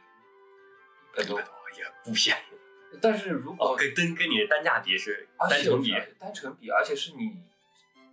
[1.24, 1.40] 一百多。
[1.78, 2.58] 也不便宜。
[3.00, 7.44] 但是如果哦，跟跟跟你的单价比是单程比，单程比，而且是你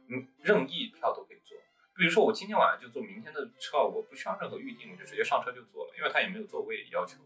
[0.08, 1.56] 嗯任意票都可以坐。
[1.96, 7.16] 比如说我今天晚上就坐明天的车，我不需要任何预定，我就直接上车就坐了，因为它也没有座位要求。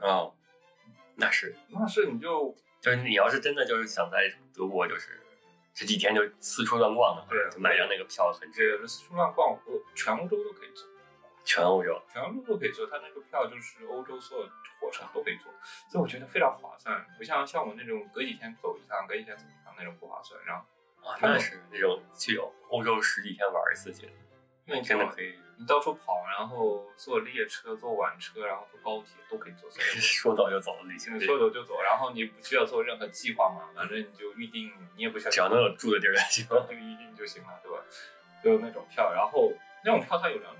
[0.00, 0.32] 哦，
[1.16, 5.20] 那是，那是你就就是你要是真的就是想在德国就是
[5.74, 10.86] 这几天就四处乱逛的话，对就买张那个票很值，这个四处乱逛，我全欧洲都可以坐，
[11.50, 12.00] 全欧洲。
[12.12, 12.86] 全欧洲都可以坐。
[12.86, 14.48] 它那个票就是欧洲所有
[14.80, 15.50] 火车都可以坐，
[15.90, 20.40] 所以我觉得非常划算，不像像我那种隔几天走一趟，隔几天走一趟那种不划算。
[20.44, 20.64] 然后
[21.02, 22.38] 啊，那是那种去
[22.68, 24.08] 欧洲十几天玩一次去，
[24.66, 25.36] 因为真的可以。
[25.58, 29.70] 你到处跑，然后坐列车、坐晚车，然后坐高铁都可以坐。
[29.70, 36.46] 所以 说走就走的旅行，说走就走，然后你不需要做任何计划嘛，反正你就预定，你也不需要只要能有住的地儿就行。
[36.48, 37.84] 就预定就行了，对吧？
[38.42, 39.52] 就那种票，然后
[39.84, 40.59] 那种票它有两种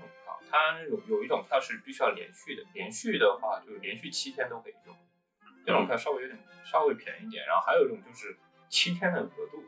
[0.51, 4.95] 它有有一种票是必须要连续的，连续的话就是连续七天都可以用，
[5.65, 8.37] 这种票稍微有点稍微便宜一点，然后还有一种就是
[8.69, 9.63] 七天的额度，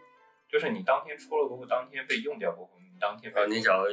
[0.50, 3.86] 就是你当天出了过后，当天被用掉过后，你当天被啊，你只要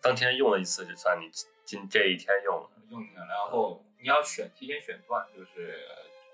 [0.00, 1.30] 当天用了一次，就算你
[1.64, 2.70] 今这一天用了。
[2.90, 5.78] 用掉，然后你要选提前选段，就是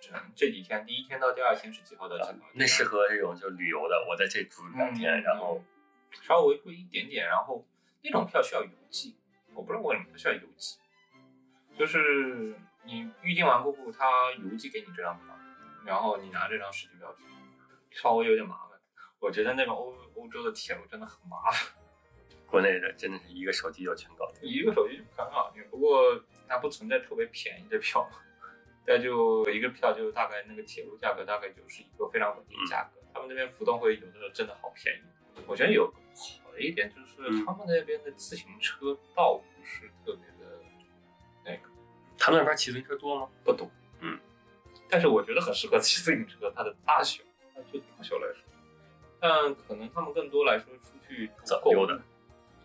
[0.01, 5.23] 这这几天第一天到第二天是几号到几啊号，那适合这种就旅游的，我在这住两天，嗯。
[5.23, 5.65] 然后
[6.23, 7.67] 稍微贵一点点，然后
[8.03, 9.17] 那种票需要邮寄，
[9.55, 10.79] 我不知道为什么它需要邮寄，
[11.79, 15.35] 就是你预定完过后，他邮寄给你这张票，
[15.85, 17.25] 然后你拿这张实体票去，
[17.91, 18.79] 稍微有点麻烦。
[19.21, 21.73] 我觉得那种欧欧洲的铁路真的很麻烦，
[22.47, 24.49] 国内的真的是一个手机就全搞定。
[24.49, 28.07] 一个手机就很好用，不过它不存在特别便宜的票，
[28.87, 35.03] 那就一个票就大概那个铁路价格大概就是一个非常稳定的价格，他们那边浮动会有的时候真的好便宜。
[35.47, 35.91] 我觉得有
[36.43, 40.61] 好的一点就是嗯他们那边的自行车道不是特别的
[41.45, 41.69] 那个
[42.17, 43.29] 他们那边骑自行车多吗？
[43.45, 43.69] 不多，
[44.01, 44.19] 嗯，
[44.89, 47.23] 但是我觉得很适合骑自行车，它的大小，
[47.55, 48.43] 它就大小来说，
[49.21, 52.03] 但可能他们更多来说出去购物走溜达，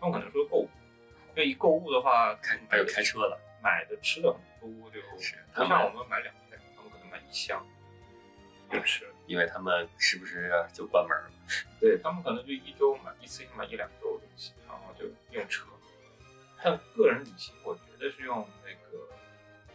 [0.00, 0.68] 他们可能说购物，
[1.30, 4.40] 因为一购物的话，开还有开车的，买的吃的很
[4.80, 7.66] 多，就是不像我们买两袋，他们可能买一箱
[8.70, 9.06] 就吃。
[9.30, 11.30] 因为他们时不时就关门了。
[11.78, 15.64] 对他们可能就一周买一次性买一两周的东西，然后就用车。
[16.56, 19.06] 还有个人旅行，我觉得是用那个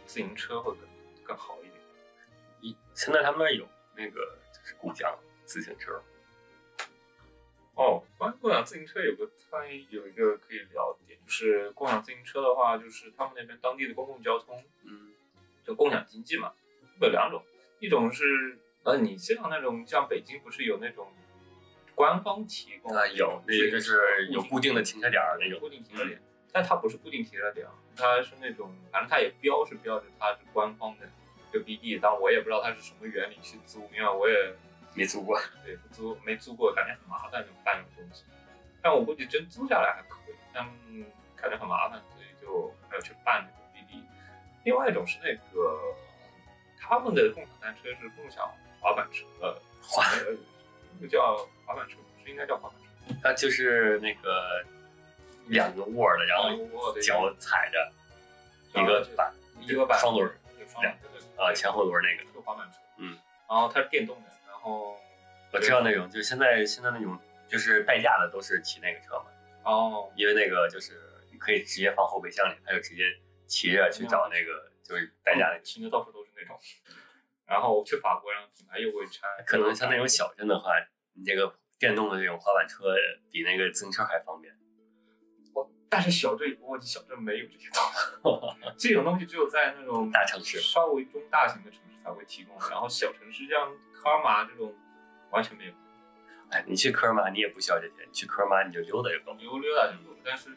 [0.04, 0.86] 自行车会更
[1.24, 1.72] 更好一点。
[2.60, 6.02] 一现在他们那有那个就是共享自行车，
[7.76, 15.14] 哦，关于共享自行车有个关于有一个可以聊的点，就是共享自行车的话，就是他们那边当地的公共交通，嗯，
[15.64, 16.52] 就共享经济嘛，
[17.00, 17.42] 有两种，
[17.80, 21.08] 一种是呃，你像那种像北京不是有那种
[21.92, 26.22] 官方提供啊有那个就是有固定的停车点儿那种固定停车点，
[26.52, 27.66] 但它不是固定停车点，
[27.96, 31.06] 它是那种反正它也标是标着它是官方的
[31.50, 34.54] 这个 BD，但我也不知道它是什么原理去租，因为我也
[34.94, 35.36] 没租过。
[35.64, 38.22] 对不租没租过，感觉很麻烦就办这种东西。
[38.80, 40.64] 但我估计真租下来还可以，但
[41.34, 44.00] 感觉很麻烦，所以就没有去办那个 BD。
[44.62, 45.76] 另外一种是那个
[46.78, 48.48] 他们的共享单车是共享
[48.86, 50.04] 滑板车，呃，滑。
[50.04, 50.36] 呃
[50.98, 53.14] 那个叫滑板车，不是应该叫滑板车？
[53.22, 54.64] 它，就是那个
[55.48, 57.92] 两个窝儿的，然后脚踩着
[58.80, 60.38] 一个板一个板双轮儿。
[60.58, 60.96] 有双轮
[61.36, 62.32] 啊，前后轮那个。
[62.32, 63.18] 就滑板车，嗯，
[63.48, 64.96] 然后它是电动的，然后
[65.52, 67.18] 我知道那种，就是现在现在那种
[67.48, 69.26] 就是代驾的都是骑那个车嘛，
[69.64, 70.94] 哦，因为那个就是
[71.30, 73.04] 你可以直接放后备箱里，他就直接
[73.46, 75.60] 骑着去找那个就是代驾的。
[75.62, 76.58] 停的到处都是那种。
[77.46, 80.72] 然后去法国，然后品牌又会拆，可能像那种小镇的话，
[81.14, 82.94] 你这个电动的这种滑板车
[83.30, 84.54] 比那个自行车还方便。
[85.54, 87.82] 我但是小镇有个问题，小镇没有这些东
[88.42, 94.74] 西， 这种东西只有在那种大城市稍微中大型的城市才会提供，然后小城市像科尔玛这种
[95.30, 95.72] 完全没有。
[96.50, 99.38] 哎，你去科尔玛你也不需要这些，你去科尔玛你就溜达就够了。
[99.38, 100.50] 溜溜达就有，但是，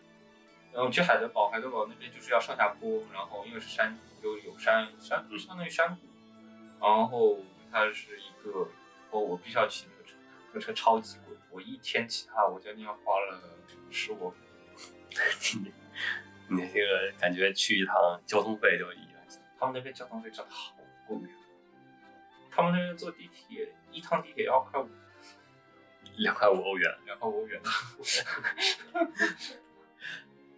[0.71, 6.01] 然后去海德堡，海德堡那边就是要上下坡，然后因为是山，有有山山，嗯相当于山谷，
[6.81, 7.39] 然后
[7.71, 8.67] 它是一个，
[9.11, 10.15] 哦我必须要骑那个车，
[10.47, 13.41] 那个车超级贵，我一天骑它，我将近要花了
[13.91, 14.33] 十五，
[16.49, 19.19] 你这个感觉去一趟交通费就一样
[19.59, 20.73] 他们那边交通费真的好
[21.05, 21.35] 贵啊，
[22.49, 24.87] 他们那边坐地铁一趟地铁要快五
[26.17, 26.97] 两块五欧元。
[27.05, 27.61] 两块五欧元，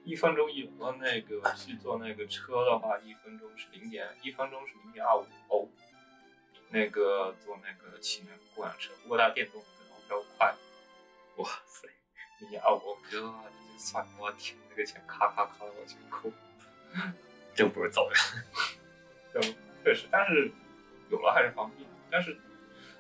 [0.04, 5.70] 一分钟一我那个去坐那个车的话，一分钟是零点一分钟是零点二五欧，
[6.72, 10.56] 那个坐那个骑那个共享车，不过它电动可能比较快。
[11.38, 11.88] 哇塞，
[12.50, 16.32] 你啊，我觉得就算了，我填那个钱咔咔咔往前扣。
[17.54, 18.16] 真不如走着。
[19.34, 20.52] 对，确实，但是
[21.10, 21.88] 有了还是方便。
[22.10, 22.38] 但是，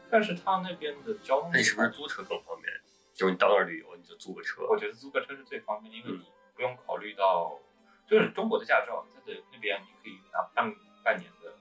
[0.09, 2.73] 但是他那边的交通，那你是不是租车更方便？
[3.13, 4.65] 就是你到那儿旅游，你就租个车。
[4.69, 7.59] 我觉得租个车是最方便，因为你不用考虑到，
[8.07, 11.53] 就是中国的驾照在这那边你可以拿半半年的，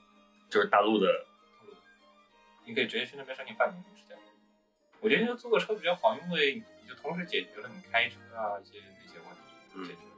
[0.49, 1.27] 就是大陆的，
[2.71, 4.17] 你可以直接去那边申请半年的时间。
[5.01, 9.29] 我觉得就租个车比较好，因为你就同时解决了你开车啊一些那些问
[9.75, 10.11] 嗯题，解决了。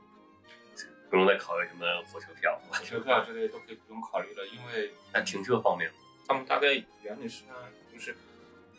[1.09, 2.61] 不用再考虑什么火车票。
[2.69, 5.91] 火车票之类都可以不用考虑了，因为那停车方面？
[6.29, 7.55] 他们大概原理是呢，
[7.91, 8.15] 就是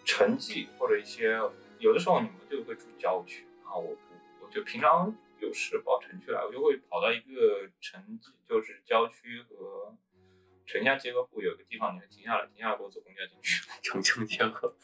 [0.05, 1.39] 城际或者一些
[1.80, 9.95] 有的时候你们就会住郊区啊，我不，我就平常有事跑城区来，我就会跑到一个城际，就是郊区和
[10.66, 13.64] 城乡结合部有一个地方，你们停下来，停下来给我坐公交进去。
[13.82, 14.76] 城乡结合部。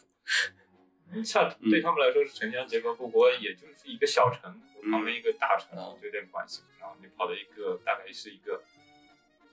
[1.24, 6.62] 像对他们来说是城乡结合部，不过也就是一个小城嗯旁边一个大城嗯就有点关系。
[6.80, 8.62] 然后你跑到一个大概是一个，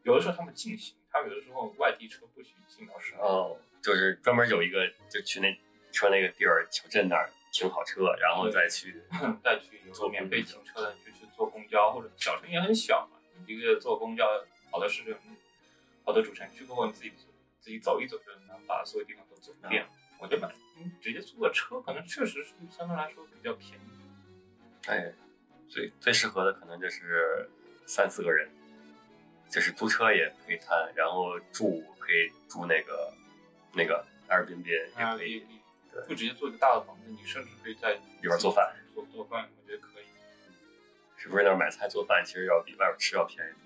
[0.03, 3.21] 有的时候他们禁行，他有的时候外地车不许进到市内。
[3.23, 5.59] 哦，就是专门有一个，就去那
[5.93, 9.03] 说那个地儿小镇那儿停好车，然后再去。
[9.43, 13.17] 再去有免费停车的，你就去坐公交，或者小城也很小嘛，
[13.47, 14.27] 一个坐公交
[14.71, 15.15] 跑到市城，
[16.07, 17.13] 跑到主城区过后，你自己
[17.61, 19.85] 自己走一走就能把所有地方都走一遍。
[20.19, 23.83] 我觉得嗯直接租个车可能确实是相对来说比较便宜。
[24.87, 25.13] 哎，
[25.69, 27.51] 最最适合的可能就是
[27.87, 28.49] 三四个人，
[29.51, 33.13] 就是租车也可以摊，然后住可以住那个
[33.75, 34.07] 那个
[34.65, 35.61] 也啊，可以，也可以
[35.93, 40.05] 对不直接做一个大的房子，你甚至可以在里里边做饭，做做饭，我觉得可以。
[41.17, 43.53] 是不是那儿买菜做饭其实要比外边吃要便宜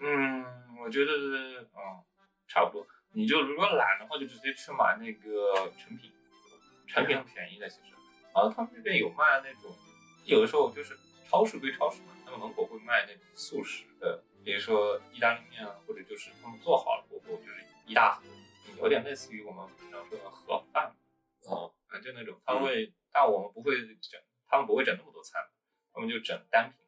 [0.00, 0.44] 嗯，
[0.80, 2.04] 我觉得嗯
[2.46, 2.86] 差不多。
[3.12, 6.12] 你就如果懒的话，就直接去买那个成品，
[6.86, 7.94] 成品很便宜的其实。
[8.34, 9.74] 然后他们那边有卖那种，
[10.24, 10.96] 有的时候就是
[11.28, 18.22] 超市归超市嘛，他们门口会卖那种速食的，比如说意大利面啊，或者就是他们做好了过后就是一大盒，
[18.78, 20.94] 有点类似于我们平常说的盒饭。
[21.46, 25.38] 哦，啊，就那种他会，但我们不会整，他们不会整那么多菜，
[25.92, 26.78] 他们就整单品，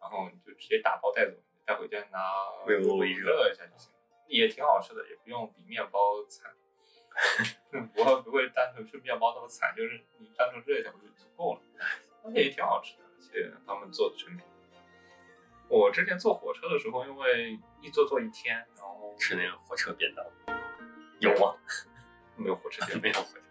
[0.00, 1.36] 然后你就直接打包带走，
[1.68, 2.18] 带回家拿
[2.64, 3.92] 微波炉热热一下就行，
[4.26, 6.50] 也挺好吃的，也不用比面包惨。
[7.92, 11.60] 不会不会单纯吃面包那么惨，就是你单纯热一下不就足够了，
[12.24, 14.46] 而且也挺好吃的，而且他们做的成品。
[15.68, 20.24] 我之前坐火车的时候，因为一坐坐一天，然后吃那个火车便当，
[21.20, 21.54] 有吗？
[22.36, 23.44] 没有火车店没有火车便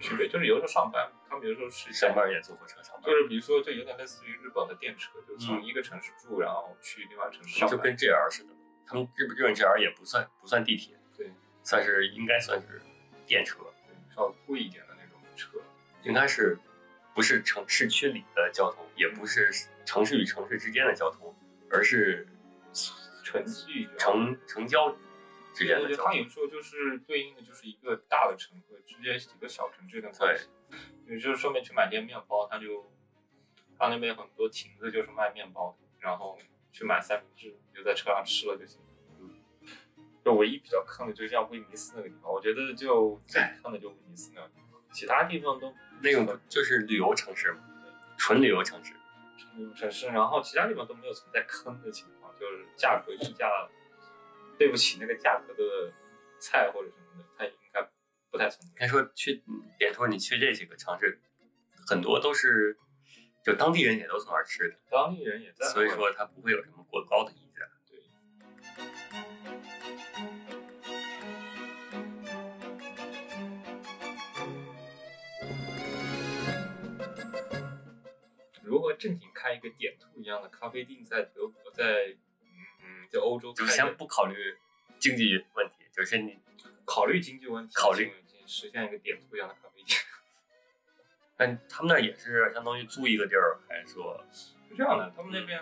[0.00, 7.76] 区别，就是有时候上班，他们有时候是当，上班也坐火车上班就，是比如说，就有点类似于日本的电车，就从一个城市住，然后去另外城市上班。
[7.76, 8.50] 就跟 JR 似的。
[8.86, 11.32] 他们日本日本 JR 也不算不算地铁，对，
[11.62, 12.82] 算是应该算是
[13.26, 15.58] 电车，对稍微贵一点的那种车。
[16.02, 16.58] 应该是
[17.14, 19.50] 不是城市区里的交通，也不是
[19.86, 21.34] 城市与城市之间的交通，
[21.70, 22.28] 而是
[23.22, 24.94] 城际城城郊
[25.54, 26.12] 之间对对，的交通。
[26.12, 30.48] 它有时候就是对应的就是一个大的城和之间几个小城之间的关系。
[31.06, 32.90] 也就是顺便去买件面包，他就
[33.78, 36.38] 他那边有很多亭子就是卖面包的，然后
[36.72, 38.80] 去买三明治，你就在车上吃了就行。
[39.20, 39.30] 嗯，
[40.24, 47.60] 就唯一比较坑的就是像威尼斯那个地方，我觉得就最坑的就威尼斯那个地方，其他地方都那个就是旅游城市嘛，
[48.16, 48.94] 纯旅游城市。
[49.36, 53.46] 纯旅游城市，然后其他地方都没有存在坑的情况，就是价格溢价
[54.58, 55.92] 对不起那个价格的
[56.38, 57.82] 菜或者什么的，它应该
[58.30, 58.68] 不太存在。
[58.68, 59.42] 应该说去
[59.78, 61.20] 点说你去这几个城市，
[61.86, 62.78] 很多都是
[63.44, 67.68] 就当地人也都从那儿吃的，当地人也在，所以说他不会有什么过高的溢价。
[67.88, 68.00] 对。
[78.62, 82.16] 如何正经开一个点兔一样的咖啡店，在德国，在
[83.10, 84.56] 在欧洲就先不考虑
[84.98, 86.38] 经济问题，就是你
[86.84, 88.12] 考虑经济问题，考虑
[88.46, 90.00] 实现一个点不一样的咖啡店。
[91.36, 95.60] 但他们那儿也是相当于租一个地儿，还是说是这样的，他们那边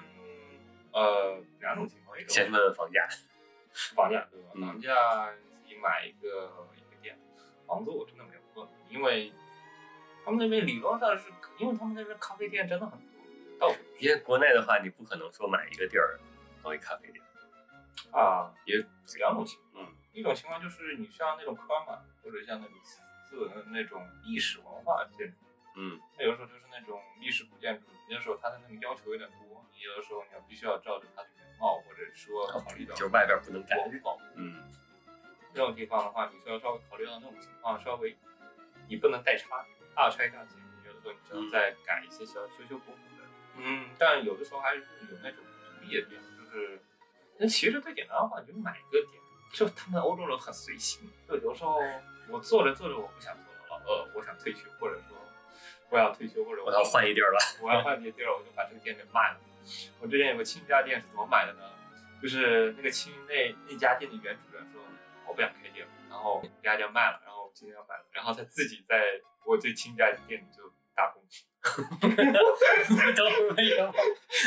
[0.92, 3.08] 呃两种情况，一种先问问房价？
[3.94, 4.50] 房价对吧？
[4.54, 7.18] 嗯房价自己买一个一个店，
[7.66, 9.32] 房租我真的没有问，因为
[10.24, 11.24] 他们那边理论上是，
[11.58, 13.08] 因为他们那边咖啡店真的很多，
[13.58, 16.20] 到处因为国内的话，你不可能说买一个地儿
[16.62, 17.21] 当一咖啡店。
[18.12, 18.76] 啊，也
[19.18, 23.00] 两种情况，嗯，一种情况就是你像那种科尔玛或者像那种四
[23.48, 25.36] 的那种历史文化建筑，
[25.76, 33.76] 嗯，那有的时候就是那种历史古建筑，有的时候它的那个要求有点多，你有的时候你要必须要照着它的原貌，或者说考虑到就是外边不能改。
[33.78, 34.22] 文物保护。
[34.36, 34.62] 嗯，
[35.54, 38.16] 这种地方的话，你需要稍微考虑到那种情况，稍微
[38.88, 39.64] 你不能带差，
[39.94, 43.24] 大拆大建，有的时候你就要再改一些小修修补补的。
[43.56, 44.80] 嗯，但有的时候还是
[45.10, 45.42] 有那种
[45.80, 46.80] 独立的店，就是
[47.38, 49.20] 那其实最简单的话，你就买一个点，
[49.52, 51.78] 就他们欧洲人很随性，就有时候
[52.28, 55.16] 我做着做着我不想做了，呃，我想退休，或者说
[55.90, 57.38] 我要退休，或者我要换一地儿了。
[57.60, 59.40] 我要换别的地儿，我就把这个店给卖了。
[60.00, 61.60] 我之前有个亲家店是怎么买的呢？
[62.22, 64.80] 就是那个亲那那家店的原主人说
[65.26, 71.22] 我不想开店了，然后给大家卖了，然后今天要卖了，然后他自己在我这亲家店里就打工？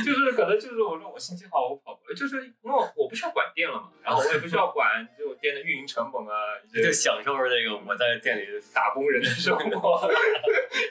[0.03, 10.11] 就是可能就是我说我心情好，我跑过来，就是因为我不需要管店了嘛，然后我也不需要管就我店的运营成本啊， 就享受着这个我在店里打工人的生活，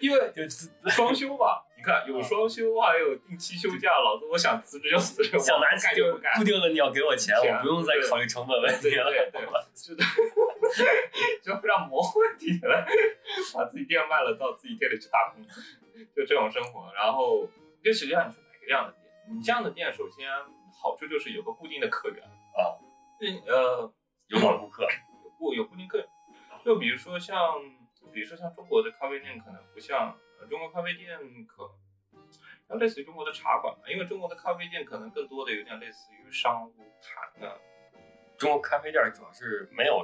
[0.01, 0.43] 因为就
[0.91, 6.45] 双休吧，你看有双休，还有定期休假，老子我想辞职就辞职，想拿不干就不干固。
[6.45, 9.05] 定的你要给我钱，我不用再考虑成本问题了。
[9.11, 10.03] 对对对是的，
[11.45, 12.68] 就非常魔幻体的，
[13.55, 15.45] 把自己店卖了，到自己店里去打工，
[16.16, 16.91] 就这种生活。
[16.95, 17.47] 然后，
[17.85, 20.26] 就实际上你去买个这样的店，你这样的店，首先
[20.80, 22.80] 好处就是有个固定的客源啊，
[23.20, 23.93] 对，呃，
[24.28, 24.85] 有老顾客，
[25.24, 26.07] 有固有固定客源。
[26.64, 27.37] 就比如说像，
[28.12, 30.16] 比如说像中国的咖啡店，可能不像呃
[30.49, 31.71] 中国咖啡店可。
[32.71, 36.73] 要类似于中国的茶馆吧，因为中国的咖啡店可能更多的有点类似于商务
[37.03, 37.61] 谈的，
[38.39, 40.03] 中国咖啡店主要是没有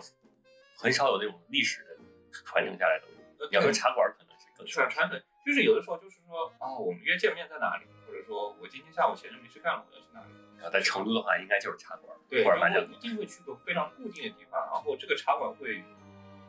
[0.76, 1.96] 很少有那种历史的
[2.44, 3.48] 传承下来的东西。
[3.50, 10.26] 你要说茶馆，可能是更传传统，就是有的时候就是说啊，我们约见面在哪里，或者说我今天下午闲着没事干了，我要去哪里。
[10.58, 12.92] 然后在成都的话，应该就是茶馆对，或者麻将馆。
[12.92, 15.82] 一定会去个非常固定的地方，然后这个茶馆会，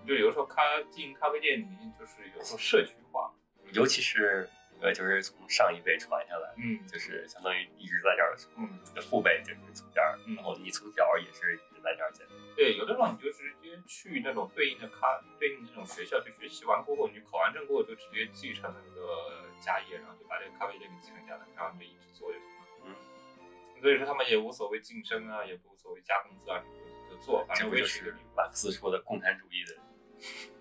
[0.05, 3.33] 就有的时候咖进咖啡店里面就是有时候社区化，
[3.73, 4.47] 尤其是
[4.81, 12.25] 呃，就是从上一辈传下来，嗯就是相当于一直在这儿的时候，嗯，你的父辈就是从这儿，嗯然后你从小也是一直在这儿见。
[12.55, 22.65] 对，有的时候你就直接去那种对应的咖对应的那种学校去学习完过后，你考完证过后就直接继承那个家业，然后就把这个咖啡店给继承下来，然后你就一直做就行了。
[22.85, 26.61] 嗯，所以说他们也无所谓晋升啊，也无所谓加工资啊，
[27.09, 29.77] 就做，反正维持一个是马克思说的共产主义的，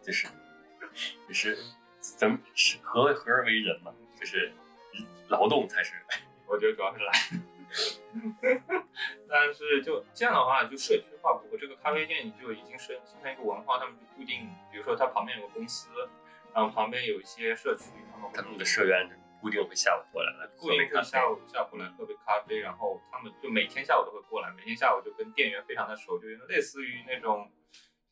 [0.02, 0.28] 就是
[1.26, 1.58] 就是
[2.00, 4.52] 咱们是合合而为人嘛，就是
[5.28, 5.94] 劳动才是
[6.46, 7.12] 我觉得主要是懒。
[9.28, 15.88] 但是就这样的话，就社区化不过这个咖啡店就已经是形成一个文化，他们就固定，比如说它旁边有个公司，
[16.52, 19.08] 然后旁边有一些社区，他们他们的社员
[19.40, 27.52] 固定会下午过来来固定会喝杯咖啡下午下午来喝杯咖啡，然后他们就每天下午都会过来，每天下午就跟店员非常的熟，就类似于那种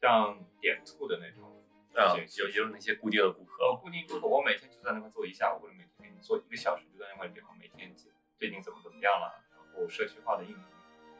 [0.00, 1.64] 像点醋的那种
[1.98, 7.92] 啊，有有那些固定的顾我客，固定顾客，我每天就在那块坐一下午，或者每天给你做一个小时，就在那块地方，每天
[8.38, 10.64] 最近怎么怎么样了，然后社区化的运营，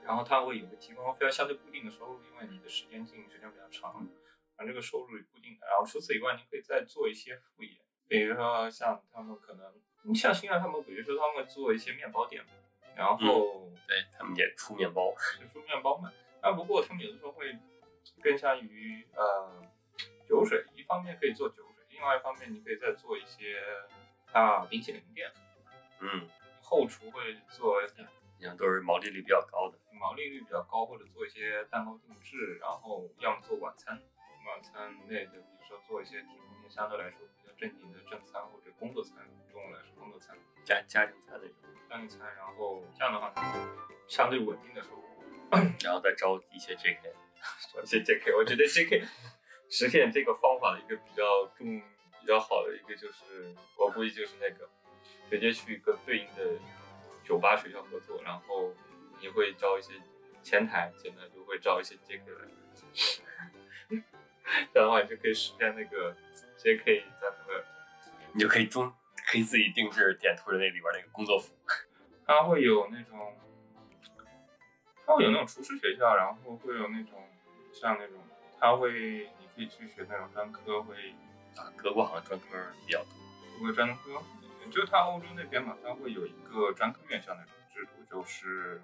[0.05, 3.95] 然后它会有个提供非常相对固定的收入，因为你的时间经营时间比较长，
[4.57, 7.77] 然后这个收入固定的，然后除此以外，你可以再做一些副业，
[8.07, 9.73] 比如说像他们可能，
[10.03, 12.45] 你像新来他们，比如说他们做一些面包店，
[12.95, 13.19] 然后
[13.87, 17.59] 对他们也出面包，就出面包嘛，但不过他们有的时候会
[18.23, 19.63] 更像于呃
[20.29, 23.57] 酒水，一方面可以做酒水，另外一方面你可以再做一些
[24.33, 25.33] 啊冰淇淋店，
[26.01, 26.29] 嗯，
[26.63, 27.81] 后厨会做
[28.39, 34.01] 你看都是毛利率比较高的，毛利率比较高，或者做一些蛋糕定制，然后要么做晚餐，
[34.47, 39.17] 晚餐类的，比如说做一些提供一些相对来说比较正经的正餐或者工作餐，
[39.51, 41.57] 中午来说工作餐，家家庭餐那种，
[41.89, 43.33] 家庭餐，然后这样的话
[44.07, 45.05] 相对稳定的收入。
[45.83, 47.01] 然后再招一些 JK，
[47.73, 49.03] 说谢 JK，我觉得 JK
[49.71, 51.81] 实现这个方法的一个比较重、
[52.21, 54.69] 比较好的一个就是，我估计就是那个
[55.31, 56.59] 直接去跟对应的
[57.23, 58.75] 酒吧学校合作，然后
[59.21, 59.93] 你会招一些
[60.43, 62.49] 前台，前台就会招一些 JK 来，
[64.73, 66.15] 这样的话你就可以实现那个
[66.57, 67.65] JK 在那个，
[68.33, 68.93] 你就可以中
[69.31, 71.53] 可以自己定制点兔的那里边那个工作服，
[72.27, 73.37] 它会有那种，
[75.05, 77.23] 它会有那种厨师学校，然后会有那种
[77.73, 78.17] 像那种，
[78.59, 80.95] 它会你可以去学那种专科，会
[81.57, 82.47] 啊，德国好像专科
[82.87, 83.11] 比较多，
[83.59, 84.23] 不过专科，
[84.71, 88.81] 就他欧洲那边嘛，他会有一个专科院校那种制度，就是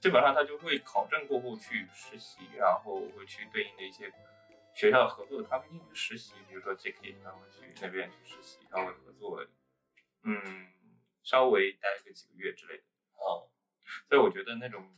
[0.00, 4.12] 基本上他就会考证过后去实习，然后会去对应的一些
[4.74, 9.46] 学校合作的咖啡厅去实习，比如说 JK 他会去那边去实习，他会合作，
[10.24, 10.66] 嗯，
[11.22, 12.82] 稍微待个几个月之类的。
[13.14, 13.46] 哦，
[14.08, 14.92] 所以我觉得那种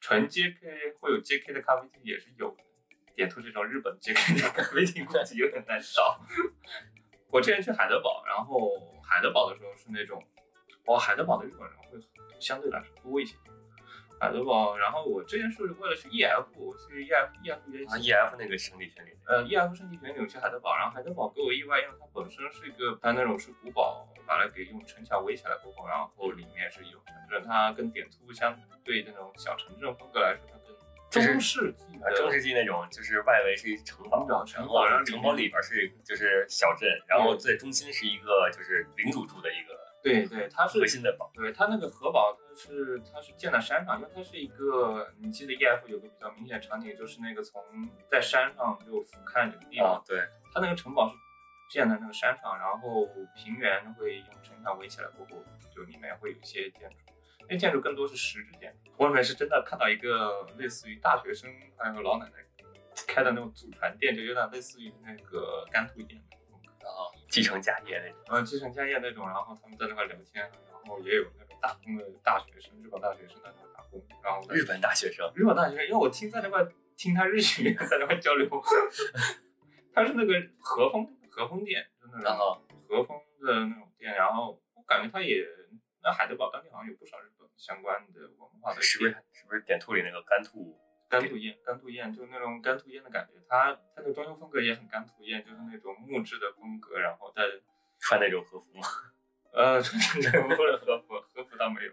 [0.00, 2.62] 纯 JK 会有 JK 的咖啡厅也是有的，
[3.14, 4.14] 点出这种日本的
[4.50, 6.20] 咖啡厅估计有点难找。
[7.30, 8.70] 我之前去海德堡，然后
[9.02, 10.22] 海德堡的时候是那种，
[10.86, 11.98] 哦，海德堡的日本人会
[12.40, 13.36] 相对来说多一些。
[14.20, 28.54] 海德堡，然后我之前是为了去 EF，我去 EF EF 也啊，EF 那个圣地巡礼，呃，EF 圣地巡礼我去海德堡，然后海德堡给我意外，因为它本身是一个它那种是古堡，把它给用城墙围起来过后，然后里面是有城镇，它跟点突相
[28.84, 30.44] 对那种小城镇风格来说，
[31.10, 41.30] 中世纪啊，的中世纪那种，就是外围是一城堡，城堡然城堡然后后城堡里边是就是小镇，然后在中心是一个就是领主住的一个对对，它是核心的堡。
[41.34, 47.62] 对它那个核堡，它是它是建在山上，因为它是一个，你记得 EF 有个比较明显的场景，就是那个从
[48.10, 50.20] 在山上就俯瞰整个地方，啊，对，
[50.54, 51.14] 它那个城堡是
[51.70, 53.06] 建在那个山上，然后
[53.36, 56.96] 平原会用城墙围起来过后，就里面会有一些建筑，
[57.50, 58.90] 那建筑更多是实质建筑。
[58.96, 62.32] 我里面是真的看到一个类似于大学生还有老奶奶
[63.06, 66.60] 开的那种祖传店，就有点类似于那个甘兔店那种。
[66.80, 68.18] 然后继承家业那种。
[68.28, 76.64] 嗯，继承家业那种，然后他们在那块聊天，然后也有那种打工的大学生，日本大学生在那块打工，然后日本大学生，日本大学生，因为我听在那块
[76.96, 78.48] 听他日语，在那块交流，
[79.92, 85.44] 他是那个和风和风店，就那种然后和风的那种店，然后我感觉他也，
[86.02, 90.80] 那海德堡当地好像有不少日本相关的文化的是不是，是不是点兔里那个干兔？
[91.10, 97.42] 干兔宴，干兔宴就是那种干兔宴的感觉，它它的装修风格也很干兔宴，就是那种木质的风格，然后在
[98.00, 98.86] 穿那种和服吗？
[99.52, 101.92] 呃，穿成这种不是和服，和服倒没有，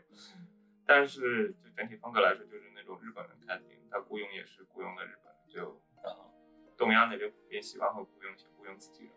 [0.86, 6.32] 但是就整体风格来说，就是那种日本人开店，他雇佣也是雇佣的日本人，就然后
[6.78, 9.12] 东亚那边普遍喜欢和雇佣一些雇佣自己人。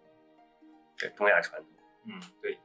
[0.98, 1.70] 对东亚传统，
[2.06, 2.58] 嗯，对。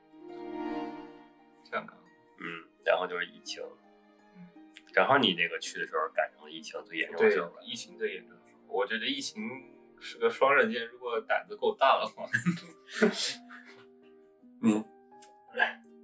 [1.66, 1.98] 香港，
[2.40, 3.64] 嗯，然后就是疫情，
[4.36, 4.48] 嗯，
[4.94, 7.60] 正好你那个去的时候赶上了疫情最严重的时候吧？
[7.64, 9.42] 疫情最严重的时候，我觉得疫情
[10.00, 12.28] 是个双刃剑，如果胆子够大的话，
[14.62, 14.84] 嗯，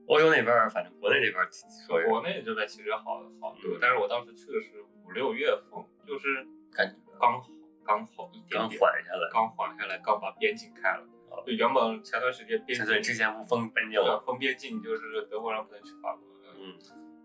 [0.08, 1.49] 欧洲那边儿，反正国内这边儿
[1.88, 7.49] 说国内这边其实好好多嗯，但是我当时去的是五六月份，就是感觉刚好
[7.86, 8.80] 刚好一点刚点。
[8.80, 9.30] 缓下来。
[9.32, 11.40] 刚缓下来，刚把边境开了啊。
[11.45, 14.20] 就原本前段时间边境之前不封边境对？
[14.26, 16.24] 封边境，就是德国人不能去法国，
[16.61, 16.77] 嗯，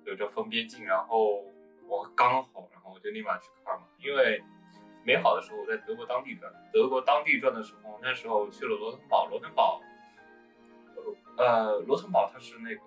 [0.05, 0.85] 有这封边境。
[0.85, 1.45] 然后
[1.87, 4.43] 我刚好，然后我就立马去科尔玛，因为
[5.05, 9.81] 美好的时候我在德国当地转，德国当地转的时候，那时候去了罗滕堡，罗滕堡，
[11.37, 12.81] 呃，罗滕堡它是那个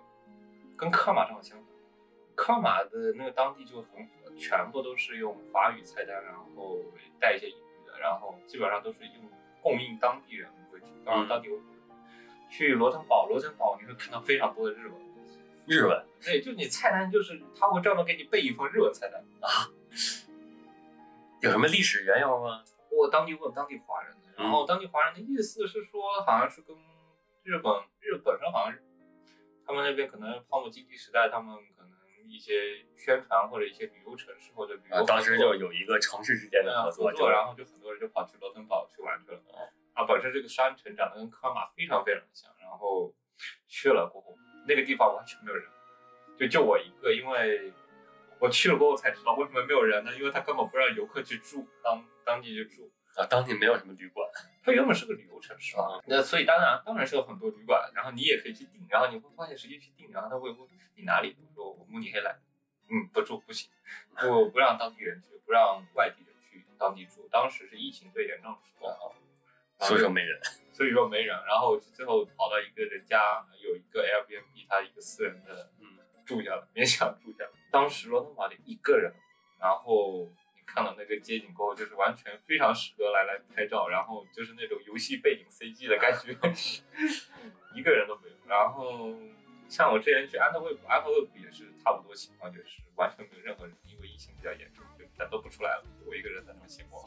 [0.76, 1.66] 跟科尔玛正好相反，
[2.34, 6.78] 科尔玛的那个当地就很火全部都是用法语菜单，然后
[7.18, 9.30] 带一些英语的，然后基本上都是用
[9.62, 11.64] 供应当地人的，当然当地为主。
[12.48, 14.94] 去罗滕堡，罗滕堡你会看到非常多的日文，
[15.70, 19.70] 日文对，就你菜单就是他会专门给你备一份日文菜单啊。
[21.40, 22.64] 有什么历史缘由吗？
[22.90, 26.76] 我当地问当地华人的，嗯然后当地华人的意思是说，好像是跟
[27.44, 28.82] 日本日本人好像是
[29.64, 31.92] 他们那边可能泡沫经济时代，他们可能
[32.28, 39.40] 一些宣传或者一些旅游城市或者旅游啊，当时就有一个城市之间的呃合作，合作，然后就很多人就跑去罗森堡去玩去了。
[39.94, 43.14] 啊，本身这个山城长得跟科尔玛非常非常像，然后
[43.68, 44.36] 去了过后，
[44.70, 45.66] 那个地方完全没有人，
[46.38, 47.72] 就就我一个，因为
[48.38, 50.14] 我去了过后才知道为什么没有人呢？
[50.16, 52.90] 因为他根本不让游客去住，当当地去住。
[53.16, 54.24] 啊，当地没有什么旅馆。
[54.62, 62.38] 它原本是个旅游城市啊，那所以当然当然是有很多旅馆，然后你也可以去订，然后你会发现实际去订，然后他会问你哪里，我说我慕尼黑来，
[62.88, 63.68] 嗯，不住不行，
[64.16, 69.10] 不不让当地人去，不让外地人去当地住，当时是疫情最严重的时候，啊，
[69.80, 70.40] 所以说没人。
[70.72, 77.50] 所以说没人，然后最后跑到一个人家有一个 Airbnb，他一个私人的嗯，住下了，勉强住下了。
[77.70, 79.12] 当时罗滕堡里一个人，
[79.60, 80.26] 然后
[80.56, 86.32] 你看到那个街景过后，就是完全非常适合来来拍照，然后就是那种游戏背景 CG 的感觉，
[87.76, 88.36] 一个人都没有。
[88.48, 89.12] 然后
[89.68, 97.04] 像我之前去安特卫普，安特卫普也是差不多情况，就是完全没有任何人，因为疫情比较严重，就人都不出来了，我一个人在那边闲逛。